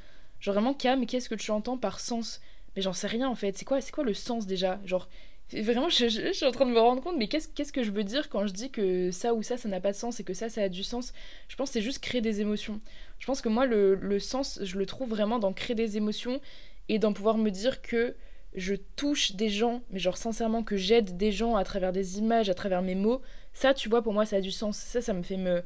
Genre 0.41 0.55
vraiment, 0.55 0.75
Cam, 0.75 1.07
qu'est-ce 1.07 1.29
que 1.29 1.35
tu 1.35 1.51
entends 1.51 1.77
par 1.79 2.01
sens? 2.01 2.41
Mais 2.75 2.83
j'en 2.83 2.93
sais 2.93 3.07
rien 3.07 3.29
en 3.29 3.35
fait. 3.35 3.57
C'est 3.57 3.65
quoi, 3.65 3.81
c'est 3.81 3.93
quoi 3.93 4.05
le 4.05 4.15
sens 4.15 4.47
déjà? 4.47 4.81
Genre, 4.85 5.09
Vraiment, 5.53 5.89
je, 5.89 6.33
suis 6.33 6.47
en 6.47 6.51
train 6.51 6.67
de 6.67 6.73
me 6.73 6.81
rendre 6.81 7.03
compte, 7.03 7.17
mais 7.19 7.29
qu'est-ce 7.29 7.73
que 7.73 7.83
je 7.83 7.91
veux 7.91 8.03
dire 8.03 8.29
quand 8.29 8.47
je 8.47 8.53
dis 8.53 8.71
que 8.71 9.11
ça 9.11 9.35
ou 9.35 9.43
ça, 9.43 9.57
ça 9.57 9.69
n'a 9.69 9.81
pas 9.81 9.93
de 9.93 9.97
sens 9.97 10.19
et 10.19 10.25
que 10.25 10.35
ça, 10.35 10.49
ça 10.49 10.63
a 10.63 10.69
du 10.69 10.83
sens? 10.83 11.13
Je 11.49 11.57
pense 11.57 11.69
que 11.69 11.75
c'est 11.75 11.83
juste 11.83 11.99
créer 11.99 12.23
des 12.23 12.41
émotions. 12.41 12.81
Je 13.19 13.27
pense 13.27 13.41
que 13.41 13.49
moi, 13.49 13.67
le, 13.67 13.95
le, 13.95 14.19
sens, 14.19 14.59
je 14.63 14.79
le 14.79 14.87
trouve 14.87 15.11
vraiment 15.11 15.39
dans 15.39 15.53
créer 15.53 15.77
des 15.77 15.97
émotions 15.97 16.41
et 16.89 16.99
dans 16.99 17.13
pouvoir 17.13 17.37
me 17.37 17.51
dire 17.51 17.83
que 17.83 18.17
je 18.55 18.75
touche 18.97 19.33
des 19.33 19.49
gens, 19.49 19.83
mais 19.91 19.99
genre 19.99 20.17
sincèrement 20.17 20.63
que 20.63 20.77
j'aide 20.77 21.17
des 21.17 21.33
gens 21.33 21.57
à 21.57 21.65
travers 21.65 21.93
des 21.93 22.19
images, 22.19 22.49
à 22.49 22.55
travers 22.55 22.83
mes 22.83 22.95
mots. 22.95 23.21
Ça, 23.53 23.75
tu 23.75 23.89
vois, 23.89 24.03
pour 24.03 24.13
moi, 24.13 24.27
ça 24.27 24.37
a 24.37 24.41
du 24.41 24.51
sens. 24.51 24.77
Ça, 24.79 25.01
ça 25.01 25.13
me 25.13 25.23
fait 25.23 25.37
me, 25.37 25.63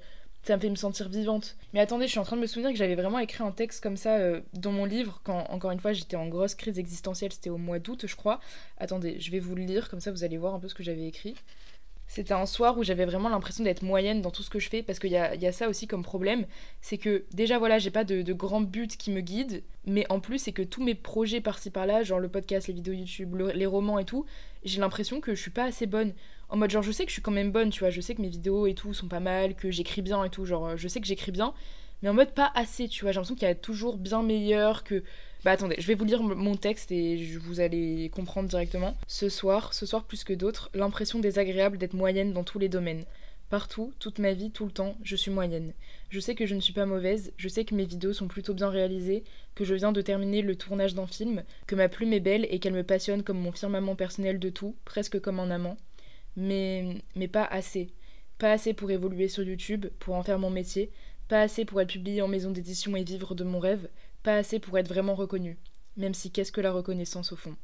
ça 0.48 0.56
me 0.56 0.62
fait 0.62 0.70
me 0.70 0.76
sentir 0.76 1.10
vivante. 1.10 1.56
Mais 1.74 1.80
attendez, 1.80 2.06
je 2.06 2.12
suis 2.12 2.18
en 2.18 2.24
train 2.24 2.36
de 2.36 2.40
me 2.40 2.46
souvenir 2.46 2.70
que 2.70 2.76
j'avais 2.78 2.94
vraiment 2.94 3.18
écrit 3.18 3.44
un 3.44 3.50
texte 3.50 3.82
comme 3.82 3.98
ça 3.98 4.16
euh, 4.16 4.40
dans 4.54 4.72
mon 4.72 4.86
livre, 4.86 5.20
quand 5.22 5.44
encore 5.50 5.72
une 5.72 5.78
fois 5.80 5.92
j'étais 5.92 6.16
en 6.16 6.26
grosse 6.26 6.54
crise 6.54 6.78
existentielle, 6.78 7.32
c'était 7.32 7.50
au 7.50 7.58
mois 7.58 7.78
d'août 7.78 8.06
je 8.06 8.16
crois. 8.16 8.40
Attendez, 8.78 9.20
je 9.20 9.30
vais 9.30 9.40
vous 9.40 9.54
le 9.54 9.64
lire, 9.64 9.90
comme 9.90 10.00
ça 10.00 10.10
vous 10.10 10.24
allez 10.24 10.38
voir 10.38 10.54
un 10.54 10.58
peu 10.58 10.68
ce 10.68 10.74
que 10.74 10.82
j'avais 10.82 11.06
écrit. 11.06 11.34
C'était 12.08 12.32
un 12.32 12.46
soir 12.46 12.78
où 12.78 12.82
j'avais 12.82 13.04
vraiment 13.04 13.28
l'impression 13.28 13.62
d'être 13.62 13.82
moyenne 13.82 14.22
dans 14.22 14.30
tout 14.30 14.42
ce 14.42 14.48
que 14.48 14.58
je 14.58 14.70
fais, 14.70 14.82
parce 14.82 14.98
qu'il 14.98 15.10
y 15.10 15.16
a, 15.16 15.52
ça 15.52 15.68
aussi 15.68 15.86
comme 15.86 16.02
problème, 16.02 16.46
c'est 16.80 16.96
que 16.96 17.26
déjà 17.32 17.58
voilà, 17.58 17.78
j'ai 17.78 17.90
pas 17.90 18.04
de, 18.04 18.22
de 18.22 18.32
grands 18.32 18.62
buts 18.62 18.88
qui 18.88 19.10
me 19.10 19.20
guident, 19.20 19.62
mais 19.84 20.06
en 20.08 20.18
plus 20.18 20.38
c'est 20.38 20.52
que 20.52 20.62
tous 20.62 20.82
mes 20.82 20.94
projets 20.94 21.42
par-ci 21.42 21.70
par-là, 21.70 22.02
genre 22.02 22.18
le 22.18 22.28
podcast, 22.28 22.66
les 22.66 22.74
vidéos 22.74 22.94
YouTube, 22.94 23.36
les 23.54 23.66
romans 23.66 23.98
et 23.98 24.06
tout, 24.06 24.24
j'ai 24.64 24.80
l'impression 24.80 25.20
que 25.20 25.34
je 25.34 25.40
suis 25.40 25.50
pas 25.50 25.64
assez 25.64 25.86
bonne. 25.86 26.14
En 26.48 26.56
mode 26.56 26.70
genre 26.70 26.82
je 26.82 26.92
sais 26.92 27.04
que 27.04 27.10
je 27.10 27.14
suis 27.14 27.22
quand 27.22 27.30
même 27.30 27.52
bonne, 27.52 27.68
tu 27.68 27.80
vois, 27.80 27.90
je 27.90 28.00
sais 28.00 28.14
que 28.14 28.22
mes 28.22 28.30
vidéos 28.30 28.66
et 28.66 28.74
tout 28.74 28.94
sont 28.94 29.08
pas 29.08 29.20
mal, 29.20 29.54
que 29.54 29.70
j'écris 29.70 30.00
bien 30.00 30.24
et 30.24 30.30
tout, 30.30 30.46
genre 30.46 30.78
je 30.78 30.88
sais 30.88 31.00
que 31.00 31.06
j'écris 31.06 31.30
bien, 31.30 31.52
mais 32.02 32.08
en 32.08 32.14
mode 32.14 32.32
pas 32.32 32.50
assez, 32.54 32.88
tu 32.88 33.04
vois, 33.04 33.12
j'ai 33.12 33.16
l'impression 33.16 33.34
qu'il 33.34 33.46
y 33.46 33.50
a 33.50 33.54
toujours 33.54 33.98
bien 33.98 34.22
meilleur, 34.22 34.82
que 34.82 35.02
bah 35.44 35.52
attendez, 35.52 35.76
je 35.78 35.86
vais 35.86 35.94
vous 35.94 36.04
lire 36.04 36.22
mon 36.22 36.56
texte 36.56 36.90
et 36.90 37.36
vous 37.38 37.60
allez 37.60 38.10
comprendre 38.12 38.48
directement. 38.48 38.96
Ce 39.06 39.28
soir, 39.28 39.72
ce 39.72 39.86
soir 39.86 40.04
plus 40.04 40.24
que 40.24 40.32
d'autres, 40.32 40.70
l'impression 40.74 41.20
désagréable 41.20 41.78
d'être 41.78 41.94
moyenne 41.94 42.32
dans 42.32 42.44
tous 42.44 42.58
les 42.58 42.68
domaines. 42.68 43.04
Partout, 43.50 43.94
toute 43.98 44.18
ma 44.18 44.32
vie, 44.32 44.50
tout 44.50 44.66
le 44.66 44.72
temps, 44.72 44.96
je 45.02 45.16
suis 45.16 45.30
moyenne. 45.30 45.72
Je 46.10 46.20
sais 46.20 46.34
que 46.34 46.44
je 46.44 46.54
ne 46.54 46.60
suis 46.60 46.74
pas 46.74 46.84
mauvaise, 46.84 47.32
je 47.38 47.48
sais 47.48 47.64
que 47.64 47.74
mes 47.74 47.86
vidéos 47.86 48.12
sont 48.12 48.28
plutôt 48.28 48.52
bien 48.52 48.68
réalisées, 48.68 49.24
que 49.54 49.64
je 49.64 49.74
viens 49.74 49.92
de 49.92 50.02
terminer 50.02 50.42
le 50.42 50.54
tournage 50.54 50.94
d'un 50.94 51.06
film, 51.06 51.42
que 51.66 51.74
ma 51.74 51.88
plume 51.88 52.12
est 52.12 52.20
belle 52.20 52.46
et 52.50 52.58
qu'elle 52.58 52.74
me 52.74 52.82
passionne 52.82 53.22
comme 53.22 53.38
mon 53.38 53.52
firmament 53.52 53.94
personnel 53.94 54.38
de 54.38 54.50
tout, 54.50 54.76
presque 54.84 55.18
comme 55.20 55.40
un 55.40 55.50
amant. 55.50 55.78
Mais, 56.36 57.02
mais 57.14 57.28
pas 57.28 57.44
assez. 57.44 57.88
Pas 58.38 58.52
assez 58.52 58.74
pour 58.74 58.90
évoluer 58.90 59.28
sur 59.28 59.44
YouTube, 59.44 59.86
pour 59.98 60.14
en 60.14 60.22
faire 60.22 60.38
mon 60.38 60.50
métier, 60.50 60.90
pas 61.28 61.40
assez 61.40 61.64
pour 61.64 61.80
être 61.80 61.92
publié 61.92 62.20
en 62.20 62.28
maison 62.28 62.50
d'édition 62.50 62.96
et 62.96 63.04
vivre 63.04 63.34
de 63.34 63.44
mon 63.44 63.60
rêve, 63.60 63.88
pas 64.28 64.36
assez 64.36 64.58
pour 64.58 64.76
être 64.76 64.88
vraiment 64.88 65.14
reconnu, 65.14 65.56
même 65.96 66.12
si 66.12 66.30
qu'est-ce 66.30 66.52
que 66.52 66.60
la 66.60 66.70
reconnaissance 66.70 67.32
au 67.32 67.36
fond? 67.36 67.56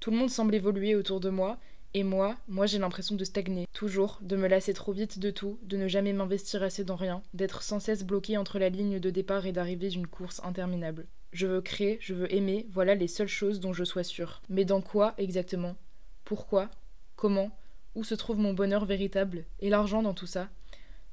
Tout 0.00 0.10
le 0.10 0.18
monde 0.18 0.28
semble 0.28 0.54
évoluer 0.54 0.94
autour 0.96 1.18
de 1.18 1.30
moi, 1.30 1.58
et 1.94 2.02
moi, 2.02 2.36
moi 2.46 2.66
j'ai 2.66 2.78
l'impression 2.78 3.14
de 3.14 3.24
stagner, 3.24 3.66
toujours, 3.72 4.18
de 4.20 4.36
me 4.36 4.46
lasser 4.46 4.74
trop 4.74 4.92
vite 4.92 5.18
de 5.18 5.30
tout, 5.30 5.58
de 5.62 5.78
ne 5.78 5.88
jamais 5.88 6.12
m'investir 6.12 6.62
assez 6.62 6.84
dans 6.84 6.94
rien, 6.94 7.22
d'être 7.32 7.62
sans 7.62 7.80
cesse 7.80 8.04
bloqué 8.04 8.36
entre 8.36 8.58
la 8.58 8.68
ligne 8.68 9.00
de 9.00 9.08
départ 9.08 9.46
et 9.46 9.52
d'arrivée 9.52 9.88
d'une 9.88 10.06
course 10.06 10.42
interminable. 10.44 11.06
Je 11.32 11.46
veux 11.46 11.62
créer, 11.62 11.96
je 12.02 12.12
veux 12.12 12.30
aimer, 12.34 12.66
voilà 12.70 12.94
les 12.94 13.08
seules 13.08 13.26
choses 13.26 13.58
dont 13.58 13.72
je 13.72 13.84
sois 13.84 14.04
sûre. 14.04 14.42
Mais 14.50 14.66
dans 14.66 14.82
quoi 14.82 15.14
exactement? 15.16 15.74
Pourquoi? 16.26 16.70
Comment? 17.16 17.50
Où 17.94 18.04
se 18.04 18.14
trouve 18.14 18.36
mon 18.36 18.52
bonheur 18.52 18.84
véritable? 18.84 19.46
Et 19.60 19.70
l'argent 19.70 20.02
dans 20.02 20.12
tout 20.12 20.26
ça? 20.26 20.50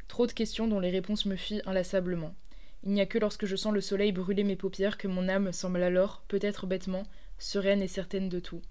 Trop 0.09 0.27
de 0.27 0.33
questions 0.33 0.67
dont 0.67 0.81
les 0.81 0.89
réponses 0.89 1.25
me 1.25 1.37
fuient 1.37 1.61
inlassablement. 1.65 2.35
Il 2.83 2.91
n'y 2.91 3.01
a 3.01 3.05
que 3.05 3.19
lorsque 3.19 3.45
je 3.45 3.55
sens 3.55 3.73
le 3.73 3.81
soleil 3.81 4.11
brûler 4.11 4.43
mes 4.43 4.55
paupières 4.55 4.97
que 4.97 5.07
mon 5.07 5.29
âme 5.29 5.51
semble 5.51 5.83
alors, 5.83 6.23
peut-être 6.27 6.65
bêtement, 6.65 7.03
sereine 7.37 7.81
et 7.81 7.87
certaine 7.87 8.29
de 8.29 8.39
tout. 8.39 8.61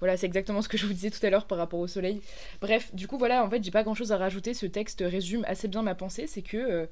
Voilà, 0.00 0.16
c'est 0.16 0.26
exactement 0.26 0.62
ce 0.62 0.68
que 0.68 0.78
je 0.78 0.86
vous 0.86 0.92
disais 0.92 1.10
tout 1.10 1.24
à 1.26 1.30
l'heure 1.30 1.46
par 1.46 1.58
rapport 1.58 1.80
au 1.80 1.88
soleil. 1.88 2.20
Bref, 2.60 2.94
du 2.94 3.08
coup, 3.08 3.18
voilà, 3.18 3.44
en 3.44 3.50
fait, 3.50 3.62
j'ai 3.62 3.72
pas 3.72 3.82
grand 3.82 3.94
chose 3.94 4.12
à 4.12 4.16
rajouter. 4.16 4.54
Ce 4.54 4.66
texte 4.66 5.02
résume 5.04 5.44
assez 5.48 5.66
bien 5.66 5.82
ma 5.82 5.96
pensée. 5.96 6.28
C'est 6.28 6.42
que 6.42 6.56
euh, 6.56 6.86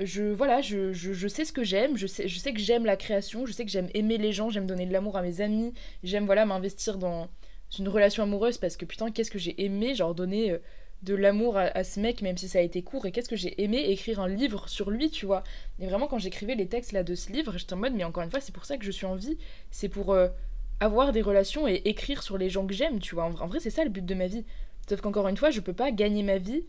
je, 0.00 0.24
voilà, 0.24 0.60
je, 0.60 0.92
je, 0.92 1.28
sais 1.28 1.44
ce 1.44 1.52
que 1.52 1.62
j'aime. 1.62 1.96
Je 1.96 2.08
sais, 2.08 2.26
je 2.26 2.38
sais 2.38 2.52
que 2.52 2.58
j'aime 2.58 2.84
la 2.84 2.96
création. 2.96 3.46
Je 3.46 3.52
sais 3.52 3.64
que 3.64 3.70
j'aime 3.70 3.88
aimer 3.94 4.18
les 4.18 4.32
gens. 4.32 4.50
J'aime 4.50 4.66
donner 4.66 4.86
de 4.86 4.92
l'amour 4.92 5.16
à 5.16 5.22
mes 5.22 5.40
amis. 5.40 5.72
J'aime, 6.02 6.26
voilà, 6.26 6.44
m'investir 6.44 6.98
dans 6.98 7.28
une 7.78 7.88
relation 7.88 8.24
amoureuse 8.24 8.58
parce 8.58 8.76
que 8.76 8.84
putain, 8.84 9.12
qu'est-ce 9.12 9.30
que 9.30 9.38
j'ai 9.38 9.62
aimé, 9.64 9.94
genre 9.94 10.14
donner. 10.14 10.58
De 11.02 11.14
l'amour 11.14 11.56
à, 11.56 11.82
ce 11.82 11.98
mec, 11.98 12.22
même 12.22 12.36
si 12.36 12.48
ça 12.48 12.58
a 12.58 12.62
été 12.62 12.82
court. 12.82 13.06
Et 13.06 13.12
qu'est-ce 13.12 13.28
que 13.28 13.36
j'ai 13.36 13.60
aimé 13.62 13.78
écrire 13.88 14.20
un 14.20 14.28
livre 14.28 14.68
sur 14.68 14.90
lui, 14.90 15.10
tu 15.10 15.26
vois. 15.26 15.42
Et 15.80 15.86
vraiment, 15.86 16.06
quand 16.06 16.18
j'écrivais 16.18 16.54
les 16.54 16.68
textes 16.68 16.92
là 16.92 17.02
de 17.02 17.14
ce 17.16 17.32
livre, 17.32 17.58
j'étais 17.58 17.72
en 17.72 17.78
mode, 17.78 17.94
mais 17.94 18.04
encore 18.04 18.22
une 18.22 18.30
fois, 18.30 18.40
c'est 18.40 18.54
pour 18.54 18.64
ça 18.64 18.76
que 18.76 18.84
je 18.84 18.90
suis 18.92 19.06
en 19.06 19.16
vie. 19.16 19.36
C'est 19.72 19.88
pour 19.88 20.12
euh, 20.12 20.28
avoir 20.78 21.12
des 21.12 21.22
relations 21.22 21.66
et 21.66 21.82
écrire 21.84 22.22
sur 22.22 22.38
les 22.38 22.50
gens 22.50 22.66
que 22.66 22.74
j'aime, 22.74 23.00
tu 23.00 23.16
vois. 23.16 23.24
En, 23.24 23.46
vrai, 23.48 23.58
c'est 23.58 23.70
ça 23.70 23.82
le 23.82 23.90
but 23.90 24.04
de 24.04 24.14
ma 24.14 24.28
vie. 24.28 24.44
Sauf 24.88 25.00
qu'encore 25.00 25.26
une 25.26 25.36
fois, 25.36 25.50
je 25.50 25.60
peux 25.60 25.72
pas 25.72 25.90
gagner 25.90 26.22
ma 26.22 26.38
vie 26.38 26.64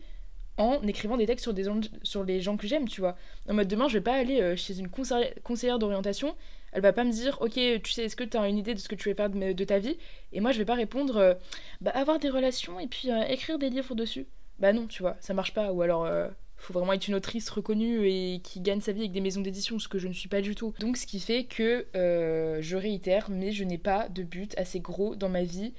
en 0.56 0.82
écrivant 0.82 1.16
des 1.16 1.26
textes 1.26 1.44
sur, 1.44 1.54
des, 1.54 1.68
sur 2.02 2.24
les 2.24 2.40
gens 2.40 2.56
que 2.56 2.66
j'aime, 2.66 2.88
tu 2.88 3.00
vois. 3.00 3.16
En 3.48 3.54
mode, 3.54 3.68
demain, 3.68 3.88
je 3.88 3.94
vais 3.94 4.04
pas 4.04 4.14
aller 4.14 4.40
euh, 4.40 4.56
chez 4.56 4.78
une 4.78 4.88
conseillère 4.88 5.78
d'orientation 5.78 6.34
elle 6.74 6.82
va 6.82 6.92
pas 6.92 7.04
me 7.04 7.12
dire, 7.12 7.38
ok, 7.40 7.52
tu 7.52 7.92
sais, 7.92 8.04
est-ce 8.04 8.16
que 8.16 8.24
tu 8.24 8.36
as 8.36 8.48
une 8.48 8.58
idée 8.58 8.74
de 8.74 8.80
ce 8.80 8.88
que 8.88 8.96
tu 8.96 9.08
veux 9.08 9.14
faire 9.14 9.30
de, 9.30 9.64
ta 9.64 9.78
vie? 9.78 9.96
Et 10.32 10.40
moi, 10.40 10.50
je 10.50 10.58
vais 10.58 10.64
pas 10.64 10.74
répondre, 10.74 11.16
euh, 11.16 11.34
bah, 11.80 11.92
avoir 11.92 12.18
des 12.18 12.28
relations 12.28 12.80
et 12.80 12.88
puis 12.88 13.10
euh, 13.10 13.22
écrire 13.28 13.58
des 13.58 13.70
livres 13.70 13.94
dessus. 13.94 14.26
Bah 14.58 14.72
non, 14.72 14.86
tu 14.86 15.02
vois, 15.02 15.16
ça 15.20 15.34
marche 15.34 15.54
pas. 15.54 15.72
Ou 15.72 15.82
alors, 15.82 16.04
euh, 16.04 16.28
faut 16.56 16.72
vraiment 16.72 16.92
être 16.92 17.06
une 17.06 17.14
autrice 17.14 17.48
reconnue 17.48 18.08
et 18.08 18.40
qui 18.42 18.60
gagne 18.60 18.80
sa 18.80 18.90
vie 18.90 19.02
avec 19.02 19.12
des 19.12 19.20
maisons 19.20 19.40
d'édition, 19.40 19.78
ce 19.78 19.86
que 19.86 19.98
je 19.98 20.08
ne 20.08 20.12
suis 20.12 20.28
pas 20.28 20.40
du 20.40 20.56
tout. 20.56 20.74
Donc, 20.80 20.96
ce 20.96 21.06
qui 21.06 21.20
fait 21.20 21.44
que 21.44 21.86
je 21.94 22.76
réitère, 22.76 23.30
mais 23.30 23.52
je 23.52 23.62
n'ai 23.62 23.78
pas 23.78 24.08
de 24.08 24.24
but 24.24 24.52
assez 24.58 24.80
gros 24.80 25.14
dans 25.14 25.28
ma 25.28 25.44
vie 25.44 25.74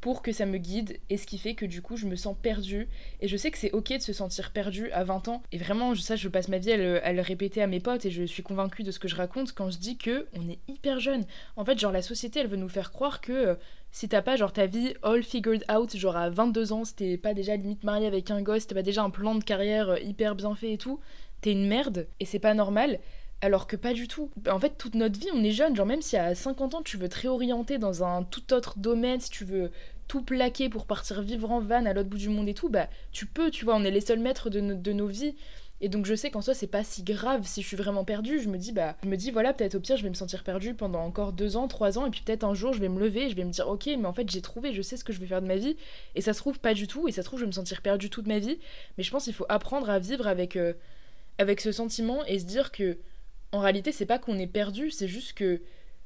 pour 0.00 0.22
que 0.22 0.32
ça 0.32 0.46
me 0.46 0.58
guide 0.58 0.98
et 1.10 1.16
ce 1.16 1.26
qui 1.26 1.38
fait 1.38 1.54
que 1.54 1.66
du 1.66 1.82
coup 1.82 1.96
je 1.96 2.06
me 2.06 2.16
sens 2.16 2.36
perdue. 2.40 2.88
Et 3.20 3.28
je 3.28 3.36
sais 3.36 3.50
que 3.50 3.58
c'est 3.58 3.72
ok 3.72 3.92
de 3.92 4.02
se 4.02 4.12
sentir 4.12 4.50
perdue 4.50 4.90
à 4.92 5.04
20 5.04 5.28
ans. 5.28 5.42
Et 5.52 5.58
vraiment 5.58 5.94
ça 5.94 6.16
je 6.16 6.28
passe 6.28 6.48
ma 6.48 6.58
vie 6.58 6.72
à 6.72 6.76
le, 7.12 7.20
répéter 7.20 7.62
à 7.62 7.66
mes 7.66 7.80
potes 7.80 8.06
et 8.06 8.10
je 8.10 8.24
suis 8.24 8.42
convaincue 8.42 8.82
de 8.82 8.90
ce 8.90 8.98
que 8.98 9.08
je 9.08 9.16
raconte 9.16 9.52
quand 9.52 9.70
je 9.70 9.78
dis 9.78 9.96
que 9.96 10.26
on 10.34 10.48
est 10.48 10.58
hyper 10.68 11.00
jeune. 11.00 11.24
En 11.56 11.64
fait 11.64 11.78
genre 11.78 11.92
la 11.92 12.02
société 12.02 12.40
elle 12.40 12.48
veut 12.48 12.56
nous 12.56 12.68
faire 12.68 12.92
croire 12.92 13.20
que 13.20 13.32
euh, 13.32 13.54
si 13.92 14.08
t'as 14.08 14.22
pas 14.22 14.36
genre 14.36 14.52
ta 14.52 14.66
vie 14.66 14.94
all 15.02 15.22
figured 15.22 15.64
out 15.70 15.96
genre 15.96 16.16
à 16.16 16.30
22 16.30 16.72
ans 16.72 16.84
si 16.84 17.16
pas 17.18 17.34
déjà 17.34 17.56
limite 17.56 17.84
marié 17.84 18.06
avec 18.06 18.30
un 18.30 18.40
gosse 18.40 18.66
t'as 18.66 18.76
pas 18.76 18.82
déjà 18.82 19.02
un 19.02 19.10
plan 19.10 19.34
de 19.34 19.44
carrière 19.44 19.90
euh, 19.90 20.00
hyper 20.00 20.34
bien 20.34 20.54
fait 20.54 20.72
et 20.72 20.78
tout 20.78 21.00
t'es 21.40 21.52
une 21.52 21.66
merde. 21.66 22.06
Et 22.20 22.24
c'est 22.24 22.38
pas 22.38 22.54
normal 22.54 22.98
alors 23.42 23.66
que 23.66 23.76
pas 23.76 23.92
du 23.92 24.06
tout. 24.08 24.30
En 24.48 24.58
fait, 24.58 24.76
toute 24.76 24.94
notre 24.94 25.18
vie, 25.18 25.28
on 25.34 25.42
est 25.42 25.52
jeune. 25.52 25.74
Genre, 25.74 25.86
même 25.86 26.02
si 26.02 26.16
à 26.16 26.34
50 26.34 26.74
ans, 26.74 26.82
tu 26.82 26.96
veux 26.96 27.08
te 27.08 27.20
réorienter 27.20 27.78
dans 27.78 28.04
un 28.04 28.22
tout 28.22 28.52
autre 28.52 28.78
domaine, 28.78 29.20
si 29.20 29.30
tu 29.30 29.44
veux 29.44 29.70
tout 30.08 30.22
plaquer 30.22 30.68
pour 30.68 30.86
partir 30.86 31.22
vivre 31.22 31.50
en 31.50 31.60
van 31.60 31.86
à 31.86 31.92
l'autre 31.92 32.08
bout 32.08 32.18
du 32.18 32.28
monde 32.28 32.48
et 32.48 32.54
tout, 32.54 32.68
bah, 32.68 32.88
tu 33.12 33.26
peux, 33.26 33.50
tu 33.50 33.64
vois, 33.64 33.76
on 33.76 33.84
est 33.84 33.90
les 33.90 34.00
seuls 34.00 34.18
maîtres 34.18 34.50
de, 34.50 34.60
de 34.60 34.92
nos 34.92 35.06
vies. 35.06 35.34
Et 35.82 35.88
donc 35.88 36.04
je 36.04 36.14
sais 36.14 36.30
qu'en 36.30 36.42
soi 36.42 36.52
c'est 36.52 36.66
pas 36.66 36.84
si 36.84 37.02
grave 37.02 37.46
si 37.46 37.62
je 37.62 37.66
suis 37.66 37.76
vraiment 37.76 38.04
perdue. 38.04 38.38
Je 38.38 38.48
me 38.48 38.58
dis 38.58 38.72
bah 38.72 38.96
je 39.02 39.08
me 39.08 39.16
dis 39.16 39.30
voilà 39.30 39.54
peut-être 39.54 39.76
au 39.76 39.80
pire 39.80 39.96
je 39.96 40.02
vais 40.02 40.10
me 40.10 40.14
sentir 40.14 40.44
perdue 40.44 40.74
pendant 40.74 41.00
encore 41.00 41.32
deux 41.32 41.56
ans, 41.56 41.68
trois 41.68 41.98
ans 41.98 42.06
et 42.06 42.10
puis 42.10 42.20
peut-être 42.20 42.44
un 42.44 42.52
jour 42.52 42.74
je 42.74 42.80
vais 42.80 42.90
me 42.90 43.00
lever, 43.00 43.30
je 43.30 43.34
vais 43.34 43.44
me 43.44 43.50
dire 43.50 43.66
ok 43.66 43.86
mais 43.86 44.04
en 44.04 44.12
fait 44.12 44.28
j'ai 44.28 44.42
trouvé, 44.42 44.74
je 44.74 44.82
sais 44.82 44.98
ce 44.98 45.04
que 45.04 45.14
je 45.14 45.20
vais 45.20 45.26
faire 45.26 45.40
de 45.40 45.46
ma 45.46 45.56
vie 45.56 45.76
et 46.14 46.20
ça 46.20 46.34
se 46.34 46.38
trouve 46.38 46.60
pas 46.60 46.74
du 46.74 46.86
tout 46.86 47.08
et 47.08 47.12
ça 47.12 47.22
se 47.22 47.26
trouve 47.26 47.38
je 47.38 47.44
vais 47.44 47.48
me 47.48 47.54
sentir 47.54 47.80
perdue 47.80 48.10
toute 48.10 48.26
ma 48.26 48.38
vie. 48.38 48.58
Mais 48.98 49.04
je 49.04 49.10
pense 49.10 49.24
qu'il 49.24 49.32
faut 49.32 49.46
apprendre 49.48 49.88
à 49.88 49.98
vivre 49.98 50.26
avec 50.26 50.56
euh, 50.56 50.74
avec 51.38 51.62
ce 51.62 51.72
sentiment 51.72 52.26
et 52.26 52.38
se 52.38 52.44
dire 52.44 52.72
que 52.72 52.98
en 53.52 53.60
réalité, 53.60 53.92
c'est 53.92 54.06
pas 54.06 54.18
qu'on 54.18 54.38
est 54.38 54.46
perdu, 54.46 54.90
c'est 54.90 55.08
juste 55.08 55.34
que, 55.34 55.60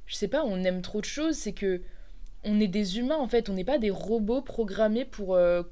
je 0.06 0.14
sais 0.14 0.28
pas, 0.28 0.44
on 0.44 0.64
aime 0.64 0.82
trop 0.82 1.00
de 1.00 1.06
choses, 1.06 1.36
c'est 1.36 1.52
que 1.52 1.82
on 2.44 2.60
est 2.60 2.68
des 2.68 2.98
humains 2.98 3.16
en 3.16 3.28
fait, 3.28 3.48
on 3.48 3.54
n'est 3.54 3.64
pas 3.64 3.78
des 3.78 3.90
robots 3.90 4.42
programmés 4.42 5.04
pour 5.04 5.34
euh, 5.34 5.62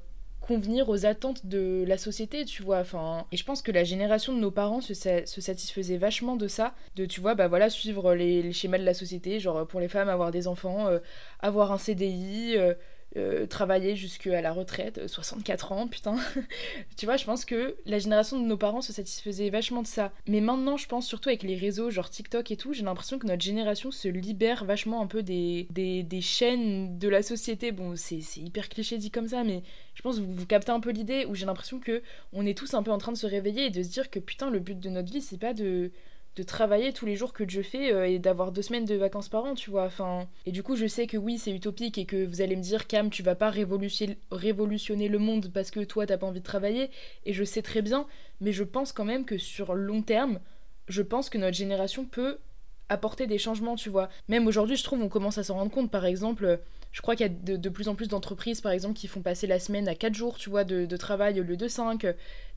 convenir 0.41 0.89
aux 0.89 1.05
attentes 1.05 1.45
de 1.45 1.83
la 1.87 1.97
société, 1.97 2.45
tu 2.45 2.63
vois. 2.63 2.79
Enfin, 2.79 3.25
et 3.31 3.37
je 3.37 3.45
pense 3.45 3.61
que 3.61 3.71
la 3.71 3.83
génération 3.83 4.33
de 4.33 4.39
nos 4.39 4.51
parents 4.51 4.81
se, 4.81 4.93
satisfaisait 4.93 5.97
vachement 5.97 6.35
de 6.35 6.47
ça, 6.47 6.73
de 6.95 7.05
tu 7.05 7.21
vois, 7.21 7.35
bah 7.35 7.47
voilà, 7.47 7.69
suivre 7.69 8.13
les, 8.13 8.51
schémas 8.51 8.79
de 8.79 8.83
la 8.83 8.93
société, 8.93 9.39
genre 9.39 9.67
pour 9.67 9.79
les 9.79 9.87
femmes 9.87 10.09
avoir 10.09 10.31
des 10.31 10.47
enfants, 10.47 10.87
euh, 10.87 10.99
avoir 11.39 11.71
un 11.71 11.77
CDI. 11.77 12.55
Euh, 12.57 12.73
euh, 13.15 13.45
travailler 13.45 13.95
jusqu'à 13.95 14.41
la 14.41 14.51
retraite, 14.51 15.07
64 15.07 15.71
euh, 15.71 15.75
ans, 15.75 15.87
putain. 15.87 16.15
tu 16.97 17.05
vois, 17.05 17.15
je 17.15 17.25
pense 17.25 17.45
que 17.45 17.75
la 17.85 17.99
génération 17.99 18.39
de 18.39 18.45
nos 18.45 18.57
parents 18.57 18.81
se 18.81 18.91
satisfaisait 18.91 19.51
vachement 19.51 19.83
de 19.83 19.87
ça. 19.87 20.11
Mais 20.27 20.41
maintenant, 20.41 20.77
je 20.77 20.87
pense 20.87 21.05
surtout 21.05 21.29
avec 21.29 21.43
les 21.43 21.55
réseaux, 21.55 21.91
genre 21.91 22.09
TikTok 22.09 22.49
et 22.49 22.57
tout, 22.57 22.73
j'ai 22.73 22.83
l'impression 22.83 23.19
que 23.19 23.27
notre 23.27 23.43
génération 23.43 23.91
se 23.91 24.07
libère 24.07 24.65
vachement 24.65 25.01
un 25.01 25.07
peu 25.07 25.21
des, 25.21 25.67
des, 25.69 26.21
chaînes 26.21 26.97
de 26.97 27.07
la 27.07 27.21
société. 27.21 27.71
Bon, 27.71 27.95
c'est 27.95 28.21
hyper 28.37 28.67
cliché 28.67 28.97
dit 28.97 29.11
comme 29.11 29.27
ça, 29.27 29.43
mais 29.43 29.61
je 29.93 30.01
pense 30.01 30.17
que 30.17 30.21
vous, 30.21 30.33
vous 30.33 30.45
captez 30.47 30.71
un 30.71 30.79
peu 30.79 30.89
l'idée 30.89 31.25
où 31.25 31.35
j'ai 31.35 31.45
l'impression 31.45 31.79
que 31.79 32.01
on 32.31 32.45
est 32.45 32.57
tous 32.57 32.73
un 32.73 32.81
peu 32.81 32.91
en 32.91 32.97
train 32.97 33.11
de 33.11 33.17
se 33.17 33.27
réveiller 33.27 33.65
et 33.65 33.69
de 33.69 33.83
se 33.83 33.89
dire 33.89 34.09
que 34.09 34.19
putain, 34.19 34.49
le 34.49 34.59
but 34.59 34.79
de 34.79 34.89
notre 34.89 35.11
vie, 35.11 35.21
c'est 35.21 35.37
pas 35.37 35.53
de 35.53 35.91
de 36.35 36.43
travailler 36.43 36.93
tous 36.93 37.05
les 37.05 37.15
jours 37.15 37.31
que 37.31 37.47
je 37.47 37.61
fais 37.61 37.93
euh, 37.93 38.07
et 38.07 38.17
d'avoir 38.17 38.51
deux 38.51 38.63
semaines 38.63 38.85
de 38.85 38.95
vacances 38.95 39.29
par 39.29 39.45
an, 39.45 39.53
tu 39.53 39.69
vois. 39.69 39.85
Enfin, 39.85 40.27
et 40.45 40.51
du 40.51 40.63
coup, 40.63 40.75
je 40.75 40.87
sais 40.87 41.05
que 41.05 41.17
oui, 41.17 41.37
c'est 41.37 41.51
utopique 41.51 41.97
et 41.97 42.05
que 42.05 42.25
vous 42.25 42.41
allez 42.41 42.55
me 42.55 42.61
dire, 42.61 42.87
Cam, 42.87 43.09
tu 43.09 43.21
vas 43.21 43.35
pas 43.35 43.51
révolutionner, 43.51 44.17
le 45.07 45.19
monde 45.19 45.51
parce 45.53 45.69
que 45.69 45.81
toi, 45.81 46.07
t'as 46.07 46.17
pas 46.17 46.25
envie 46.25 46.39
de 46.39 46.45
travailler. 46.45 46.89
Et 47.25 47.33
je 47.33 47.43
sais 47.43 47.61
très 47.61 47.81
bien, 47.81 48.07
mais 48.41 48.51
je 48.51 48.63
pense 48.63 48.91
quand 48.91 49.05
même 49.05 49.25
que 49.25 49.37
sur 49.37 49.75
long 49.75 50.01
terme, 50.01 50.39
je 50.87 51.01
pense 51.01 51.29
que 51.29 51.37
notre 51.37 51.55
génération 51.55 52.05
peut 52.05 52.39
apporter 52.89 53.27
des 53.27 53.37
changements, 53.37 53.75
tu 53.75 53.89
vois. 53.89 54.09
Même 54.27 54.47
aujourd'hui, 54.47 54.75
je 54.75 54.83
trouve, 54.83 55.01
on 55.01 55.09
commence 55.09 55.37
à 55.37 55.43
s'en 55.43 55.55
rendre 55.55 55.71
compte. 55.71 55.91
Par 55.91 56.05
exemple, 56.05 56.59
je 56.91 57.01
crois 57.01 57.15
qu'il 57.15 57.27
y 57.27 57.29
a 57.29 57.57
de, 57.57 57.69
plus 57.69 57.87
en 57.87 57.95
plus 57.95 58.07
d'entreprises, 58.07 58.61
par 58.61 58.71
exemple, 58.71 58.95
qui 58.95 59.07
font 59.07 59.21
passer 59.21 59.45
la 59.47 59.59
semaine 59.59 59.87
à 59.87 59.95
4 59.95 60.13
jours, 60.13 60.37
tu 60.37 60.49
vois, 60.49 60.63
de, 60.63 60.85
de 60.85 60.97
travail 60.97 61.39
au 61.39 61.43
lieu 61.43 61.57
de 61.57 61.67
5. 61.67 62.07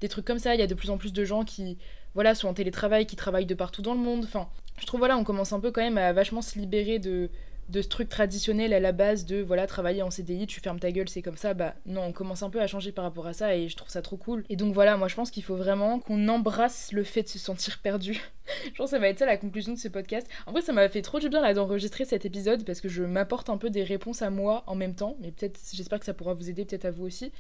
Des 0.01 0.09
trucs 0.09 0.25
comme 0.25 0.39
ça. 0.39 0.55
Il 0.55 0.61
y 0.61 0.65
a 0.65 0.67
de 0.67 0.75
plus 0.75 0.91
en 0.91 0.99
plus 0.99 1.13
de 1.13 1.25
gens 1.25 1.45
qui 1.45 1.79
voilà, 2.17 2.35
soit 2.35 2.51
en 2.51 2.55
télétravail, 2.55 3.07
qui 3.07 3.15
travaillent 3.15 3.47
de 3.47 3.55
partout 3.55 3.83
dans 3.83 3.95
le 3.95 4.01
monde. 4.01 4.25
Enfin, 4.25 4.49
je 4.81 4.87
trouve, 4.87 5.01
voilà, 5.01 5.17
on 5.17 5.23
commence 5.23 5.53
un 5.53 5.61
peu 5.61 5.71
quand 5.71 5.83
même 5.83 5.99
à 5.99 6.13
vachement 6.13 6.43
se 6.43 6.59
libérer 6.59 6.99
de, 6.99 7.31
de 7.69 7.83
ce 7.83 7.89
truc 7.89 8.09
traditionnel 8.09 8.73
à 8.73 8.81
la 8.81 8.93
base 8.93 9.27
de 9.27 9.43
voilà 9.43 9.67
travailler 9.67 10.03
en 10.03 10.11
CDI 10.11 10.47
tu 10.47 10.61
fermes 10.61 10.79
ta 10.79 10.93
gueule 10.93 11.09
c'est 11.09 11.23
comme 11.23 11.37
ça. 11.37 11.55
Bah 11.55 11.75
non 11.85 12.03
on 12.03 12.13
commence 12.13 12.43
un 12.43 12.51
peu 12.51 12.61
à 12.61 12.67
changer 12.67 12.93
par 12.93 13.05
rapport 13.05 13.27
à 13.27 13.33
ça 13.33 13.57
et 13.57 13.69
je 13.69 13.77
trouve 13.77 13.91
ça 13.91 14.03
trop 14.03 14.17
cool. 14.17 14.45
Et 14.49 14.57
donc 14.57 14.73
voilà 14.73 14.97
moi 14.97 15.09
je 15.09 15.15
pense 15.15 15.31
qu'il 15.31 15.43
faut 15.43 15.57
vraiment 15.57 15.99
qu'on 15.99 16.29
embrasse 16.29 16.93
le 16.93 17.03
fait 17.03 17.25
de 17.25 17.29
se 17.29 17.39
sentir 17.39 17.79
perdu. 17.79 18.21
Je 18.65 18.77
pense 18.77 18.91
que 18.91 18.97
ça 18.97 19.01
va 19.01 19.09
être 19.09 19.19
ça 19.19 19.27
la 19.27 19.37
conclusion 19.37 19.73
de 19.73 19.79
ce 19.79 19.89
podcast. 19.89 20.29
En 20.47 20.53
vrai 20.53 20.63
ça 20.63 20.73
m'a 20.73 20.89
fait 20.89 21.03
trop 21.03 21.19
du 21.19 21.29
bien 21.29 21.41
là 21.41 21.53
d'enregistrer 21.53 22.05
cet 22.05 22.25
épisode 22.25 22.65
parce 22.65 22.81
que 22.81 22.89
je 22.89 23.03
m'apporte 23.03 23.51
un 23.51 23.57
peu 23.57 23.71
des 23.71 23.83
réponses 23.83 24.23
à 24.23 24.31
moi 24.31 24.63
en 24.69 24.77
même 24.77 24.95
temps. 24.95 25.17
Mais 25.21 25.33
peut-être 25.33 25.59
j'espère 25.73 25.99
que 25.99 26.05
ça 26.05 26.15
pourra 26.15 26.33
vous 26.33 26.49
aider 26.49 26.65
peut-être 26.65 26.85
à 26.85 26.93
vous 26.93 27.05
aussi 27.05 27.33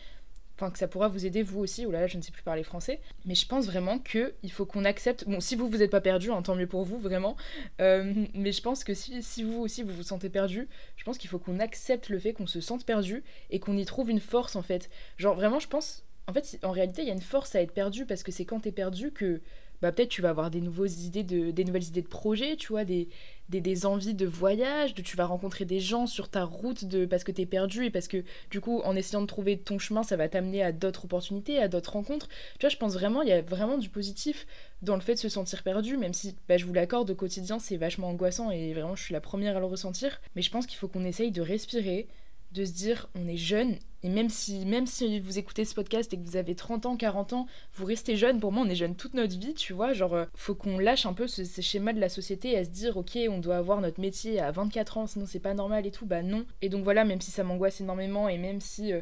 enfin 0.56 0.70
que 0.70 0.78
ça 0.78 0.88
pourra 0.88 1.08
vous 1.08 1.26
aider 1.26 1.42
vous 1.42 1.60
aussi. 1.60 1.86
Ou 1.86 1.90
là, 1.90 2.06
je 2.06 2.16
ne 2.16 2.22
sais 2.22 2.32
plus 2.32 2.42
parler 2.42 2.62
français, 2.62 3.00
mais 3.24 3.34
je 3.34 3.46
pense 3.46 3.66
vraiment 3.66 3.98
que 3.98 4.34
il 4.42 4.50
faut 4.50 4.66
qu'on 4.66 4.84
accepte. 4.84 5.28
Bon, 5.28 5.40
si 5.40 5.54
vous 5.54 5.68
vous 5.68 5.82
êtes 5.82 5.90
pas 5.90 6.00
perdu, 6.00 6.30
hein, 6.30 6.42
tant 6.42 6.54
mieux 6.54 6.66
pour 6.66 6.84
vous 6.84 6.98
vraiment. 6.98 7.36
Euh, 7.80 8.12
mais 8.34 8.52
je 8.52 8.62
pense 8.62 8.84
que 8.84 8.94
si, 8.94 9.22
si, 9.22 9.42
vous 9.42 9.60
aussi 9.60 9.82
vous 9.82 9.94
vous 9.94 10.02
sentez 10.02 10.28
perdu, 10.28 10.68
je 10.96 11.04
pense 11.04 11.18
qu'il 11.18 11.30
faut 11.30 11.38
qu'on 11.38 11.60
accepte 11.60 12.08
le 12.08 12.18
fait 12.18 12.32
qu'on 12.32 12.46
se 12.46 12.60
sente 12.60 12.84
perdu 12.84 13.22
et 13.50 13.60
qu'on 13.60 13.76
y 13.76 13.84
trouve 13.84 14.10
une 14.10 14.20
force 14.20 14.56
en 14.56 14.62
fait. 14.62 14.90
Genre 15.18 15.34
vraiment, 15.34 15.58
je 15.58 15.68
pense. 15.68 16.04
En 16.28 16.32
fait, 16.32 16.58
en 16.64 16.72
réalité, 16.72 17.02
il 17.02 17.08
y 17.08 17.10
a 17.10 17.14
une 17.14 17.20
force 17.20 17.54
à 17.54 17.62
être 17.62 17.72
perdu 17.72 18.04
parce 18.04 18.24
que 18.24 18.32
c'est 18.32 18.44
quand 18.44 18.60
t'es 18.60 18.72
perdu 18.72 19.12
que 19.12 19.40
bah 19.82 19.92
peut-être 19.92 20.08
tu 20.08 20.22
vas 20.22 20.30
avoir 20.30 20.50
des 20.50 20.60
nouvelles 20.60 21.00
idées 21.04 21.22
de 21.22 21.50
des 21.50 21.64
nouvelles 21.64 21.84
idées 21.84 22.02
de 22.02 22.08
projet 22.08 22.56
tu 22.56 22.68
vois 22.68 22.84
des, 22.84 23.08
des, 23.48 23.86
envies 23.86 24.14
de 24.14 24.26
voyage 24.26 24.94
de 24.94 25.02
tu 25.02 25.16
vas 25.16 25.26
rencontrer 25.26 25.64
des 25.64 25.80
gens 25.80 26.06
sur 26.06 26.28
ta 26.28 26.44
route 26.44 26.84
de 26.84 27.06
parce 27.06 27.24
que 27.24 27.32
t'es 27.32 27.46
perdu 27.46 27.84
et 27.84 27.90
parce 27.90 28.08
que 28.08 28.24
du 28.50 28.60
coup 28.60 28.80
en 28.84 28.96
essayant 28.96 29.20
de 29.20 29.26
trouver 29.26 29.58
ton 29.58 29.78
chemin 29.78 30.02
ça 30.02 30.16
va 30.16 30.28
t'amener 30.28 30.62
à 30.62 30.72
d'autres 30.72 31.04
opportunités 31.04 31.58
à 31.58 31.68
d'autres 31.68 31.92
rencontres. 31.92 32.28
Tu 32.58 32.66
vois 32.66 32.70
je 32.70 32.76
pense 32.76 32.94
vraiment 32.94 33.22
il 33.22 33.28
y 33.28 33.32
a 33.32 33.42
vraiment 33.42 33.78
du 33.78 33.88
positif 33.88 34.46
dans 34.82 34.94
le 34.94 35.00
fait 35.00 35.14
de 35.14 35.18
se 35.18 35.28
sentir 35.28 35.62
perdu 35.62 35.96
même 35.96 36.14
si 36.14 36.36
bah, 36.48 36.56
je 36.56 36.64
vous 36.64 36.74
l'accorde 36.74 37.10
au 37.10 37.14
quotidien 37.14 37.58
c'est 37.58 37.76
vachement 37.76 38.08
angoissant 38.08 38.50
et 38.50 38.72
vraiment 38.72 38.96
je 38.96 39.02
suis 39.02 39.14
la 39.14 39.20
première 39.20 39.56
à 39.56 39.60
le 39.60 39.66
ressentir. 39.66 40.20
Mais 40.34 40.42
je 40.42 40.50
pense 40.50 40.66
qu'il 40.66 40.78
faut 40.78 40.88
qu'on 40.88 41.04
essaye 41.04 41.30
de 41.30 41.42
respirer 41.42 42.08
de 42.52 42.64
se 42.64 42.72
dire 42.72 43.08
on 43.14 43.28
est 43.28 43.36
jeune 43.36 43.76
et 44.06 44.08
même 44.08 44.28
si 44.28 44.64
même 44.66 44.86
si 44.86 45.18
vous 45.18 45.36
écoutez 45.36 45.64
ce 45.64 45.74
podcast 45.74 46.14
et 46.14 46.16
que 46.16 46.22
vous 46.22 46.36
avez 46.36 46.54
30 46.54 46.86
ans, 46.86 46.96
40 46.96 47.32
ans, 47.32 47.46
vous 47.74 47.84
restez 47.84 48.16
jeune, 48.16 48.38
pour 48.38 48.52
moi 48.52 48.62
on 48.64 48.70
est 48.70 48.76
jeune 48.76 48.94
toute 48.94 49.14
notre 49.14 49.36
vie, 49.36 49.52
tu 49.52 49.72
vois, 49.72 49.94
genre 49.94 50.14
euh, 50.14 50.26
faut 50.36 50.54
qu'on 50.54 50.78
lâche 50.78 51.06
un 51.06 51.12
peu 51.12 51.26
ce, 51.26 51.42
ces 51.42 51.60
schémas 51.60 51.92
de 51.92 51.98
la 51.98 52.08
société 52.08 52.56
à 52.56 52.64
se 52.64 52.70
dire 52.70 52.96
OK, 52.96 53.18
on 53.28 53.38
doit 53.38 53.56
avoir 53.56 53.80
notre 53.80 54.00
métier 54.00 54.38
à 54.38 54.52
24 54.52 54.98
ans 54.98 55.06
sinon 55.08 55.26
c'est 55.26 55.40
pas 55.40 55.54
normal 55.54 55.86
et 55.86 55.90
tout, 55.90 56.06
bah 56.06 56.22
non. 56.22 56.46
Et 56.62 56.68
donc 56.68 56.84
voilà, 56.84 57.04
même 57.04 57.20
si 57.20 57.32
ça 57.32 57.42
m'angoisse 57.42 57.80
énormément 57.80 58.28
et 58.28 58.38
même 58.38 58.60
si 58.60 58.92
euh, 58.92 59.00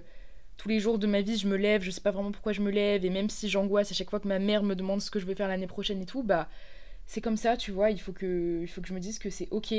tous 0.57 0.71
les 0.71 0.81
jours 0.81 0.99
de 0.99 1.07
ma 1.07 1.21
vie 1.21 1.37
je 1.37 1.49
me 1.49 1.57
lève, 1.57 1.83
je 1.83 1.91
sais 1.91 2.01
pas 2.01 2.11
vraiment 2.11 2.33
pourquoi 2.33 2.55
je 2.55 2.63
me 2.63 2.71
lève 2.71 3.05
et 3.05 3.11
même 3.11 3.29
si 3.29 3.51
j'angoisse 3.51 3.91
à 3.91 3.95
chaque 3.95 4.09
fois 4.09 4.21
que 4.21 4.29
ma 4.29 4.39
mère 4.39 4.63
me 4.63 4.75
demande 4.75 5.03
ce 5.03 5.11
que 5.11 5.21
je 5.21 5.27
vais 5.27 5.35
faire 5.35 5.49
l'année 5.49 5.67
prochaine 5.67 6.01
et 6.01 6.07
tout, 6.07 6.23
bah 6.23 6.49
c'est 7.05 7.21
comme 7.21 7.37
ça, 7.37 7.59
tu 7.59 7.73
vois, 7.73 7.91
il 7.91 8.01
faut 8.01 8.13
que 8.13 8.61
il 8.63 8.69
faut 8.69 8.81
que 8.81 8.89
je 8.89 8.95
me 8.95 9.01
dise 9.01 9.19
que 9.19 9.29
c'est 9.29 9.49
OK, 9.51 9.75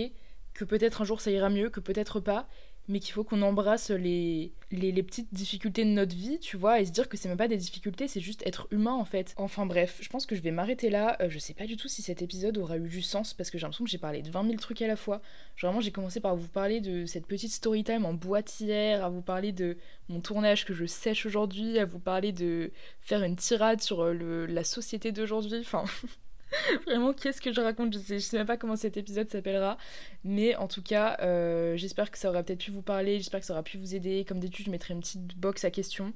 que 0.53 0.65
peut-être 0.65 1.01
un 1.01 1.05
jour 1.05 1.19
ça 1.19 1.31
ira 1.31 1.49
mieux, 1.49 1.71
que 1.71 1.79
peut-être 1.79 2.19
pas 2.19 2.47
mais 2.87 2.99
qu'il 2.99 3.13
faut 3.13 3.23
qu'on 3.23 3.41
embrasse 3.41 3.89
les, 3.89 4.53
les, 4.71 5.03
petites 5.03 5.33
difficultés 5.33 5.83
de 5.85 5.89
notre 5.89 6.15
vie, 6.15 6.39
tu 6.39 6.57
vois, 6.57 6.79
et 6.79 6.85
se 6.85 6.91
dire 6.91 7.09
que 7.09 7.17
c'est 7.17 7.27
même 7.27 7.37
pas 7.37 7.47
des 7.47 7.57
difficultés, 7.57 8.07
c'est 8.07 8.19
juste 8.19 8.45
être 8.45 8.67
humain 8.71 8.93
en 8.93 9.05
fait. 9.05 9.33
Enfin 9.37 9.65
bref, 9.65 9.97
je 10.01 10.09
pense 10.09 10.25
que 10.25 10.35
je 10.35 10.41
vais 10.41 10.51
m'arrêter 10.51 10.89
là. 10.89 11.17
Euh, 11.21 11.29
je 11.29 11.39
sais 11.39 11.53
pas 11.53 11.65
du 11.65 11.77
tout 11.77 11.87
si 11.87 12.01
cet 12.01 12.21
épisode 12.21 12.57
aura 12.57 12.77
eu 12.77 12.87
du 12.87 13.01
sens 13.01 13.33
parce 13.33 13.49
que 13.49 13.57
j'ai 13.57 13.63
l'impression 13.63 13.85
que 13.85 13.89
j'ai 13.89 13.97
parlé 13.97 14.21
de 14.21 14.29
20 14.29 14.45
000 14.45 14.57
trucs 14.57 14.81
à 14.81 14.87
la 14.87 14.95
fois. 14.95 15.21
Genre 15.55 15.71
vraiment, 15.71 15.81
j'ai 15.81 15.91
commencé 15.91 16.19
par 16.19 16.35
vous 16.35 16.47
parler 16.47 16.81
de 16.81 17.05
cette 17.05 17.25
petite 17.25 17.51
story 17.51 17.83
time 17.83 18.05
en 18.05 18.13
boîtière, 18.13 19.03
à 19.03 19.09
vous 19.09 19.21
parler 19.21 19.51
de 19.51 19.77
mon 20.09 20.21
tournage 20.21 20.65
que 20.65 20.73
je 20.73 20.85
sèche 20.85 21.25
aujourd'hui, 21.25 21.79
à 21.79 21.85
vous 21.85 21.99
parler 21.99 22.31
de 22.31 22.71
faire 23.01 23.23
une 23.23 23.35
tirade 23.35 23.81
sur 23.81 24.01
euh, 24.01 24.13
le, 24.13 24.45
la 24.45 24.63
société 24.63 25.11
d'aujourd'hui. 25.11 25.59
Enfin. 25.59 25.85
Vraiment, 26.85 27.13
qu'est-ce 27.13 27.41
que 27.41 27.51
je 27.51 27.61
raconte 27.61 27.93
je 27.93 27.99
sais, 27.99 28.19
je 28.19 28.23
sais 28.23 28.37
même 28.37 28.47
pas 28.47 28.57
comment 28.57 28.75
cet 28.75 28.97
épisode 28.97 29.29
s'appellera. 29.29 29.77
Mais 30.23 30.55
en 30.55 30.67
tout 30.67 30.81
cas, 30.81 31.17
euh, 31.21 31.75
j'espère 31.75 32.11
que 32.11 32.17
ça 32.17 32.29
aura 32.29 32.43
peut-être 32.43 32.63
pu 32.63 32.71
vous 32.71 32.81
parler, 32.81 33.17
j'espère 33.17 33.39
que 33.39 33.45
ça 33.45 33.53
aura 33.53 33.63
pu 33.63 33.77
vous 33.77 33.95
aider. 33.95 34.25
Comme 34.25 34.39
d'habitude, 34.39 34.65
je 34.65 34.71
mettrai 34.71 34.93
une 34.93 35.01
petite 35.01 35.37
box 35.37 35.65
à 35.65 35.71
questions. 35.71 36.13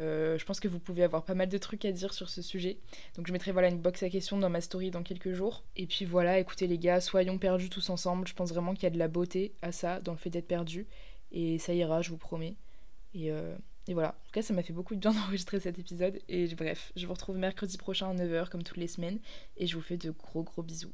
Euh, 0.00 0.38
je 0.38 0.44
pense 0.46 0.60
que 0.60 0.68
vous 0.68 0.78
pouvez 0.78 1.02
avoir 1.02 1.24
pas 1.24 1.34
mal 1.34 1.48
de 1.48 1.58
trucs 1.58 1.84
à 1.84 1.92
dire 1.92 2.14
sur 2.14 2.30
ce 2.30 2.40
sujet. 2.40 2.78
Donc 3.16 3.26
je 3.26 3.32
mettrai 3.32 3.52
voilà 3.52 3.68
une 3.68 3.80
box 3.80 4.02
à 4.02 4.08
questions 4.08 4.38
dans 4.38 4.48
ma 4.48 4.60
story 4.60 4.90
dans 4.90 5.02
quelques 5.02 5.32
jours. 5.32 5.62
Et 5.76 5.86
puis 5.86 6.04
voilà, 6.04 6.38
écoutez 6.38 6.66
les 6.66 6.78
gars, 6.78 7.00
soyons 7.00 7.38
perdus 7.38 7.68
tous 7.68 7.90
ensemble. 7.90 8.26
Je 8.26 8.34
pense 8.34 8.50
vraiment 8.50 8.74
qu'il 8.74 8.84
y 8.84 8.86
a 8.86 8.90
de 8.90 8.98
la 8.98 9.08
beauté 9.08 9.52
à 9.62 9.72
ça, 9.72 10.00
dans 10.00 10.12
le 10.12 10.18
fait 10.18 10.30
d'être 10.30 10.48
perdu. 10.48 10.86
Et 11.32 11.58
ça 11.58 11.74
ira, 11.74 12.02
je 12.02 12.10
vous 12.10 12.16
promets. 12.16 12.56
Et 13.14 13.30
euh, 13.30 13.56
et 13.88 13.94
voilà, 13.94 14.10
en 14.10 14.26
tout 14.26 14.32
cas 14.32 14.42
ça 14.42 14.54
m'a 14.54 14.62
fait 14.62 14.72
beaucoup 14.72 14.94
de 14.94 15.00
bien 15.00 15.12
d'enregistrer 15.14 15.60
cet 15.60 15.78
épisode. 15.78 16.20
Et 16.28 16.54
bref, 16.54 16.92
je 16.96 17.06
vous 17.06 17.12
retrouve 17.12 17.36
mercredi 17.36 17.76
prochain 17.78 18.10
à 18.10 18.14
9h 18.14 18.48
comme 18.48 18.62
toutes 18.62 18.76
les 18.76 18.88
semaines. 18.88 19.20
Et 19.56 19.66
je 19.66 19.76
vous 19.76 19.82
fais 19.82 19.96
de 19.96 20.10
gros 20.10 20.42
gros 20.42 20.62
bisous. 20.62 20.92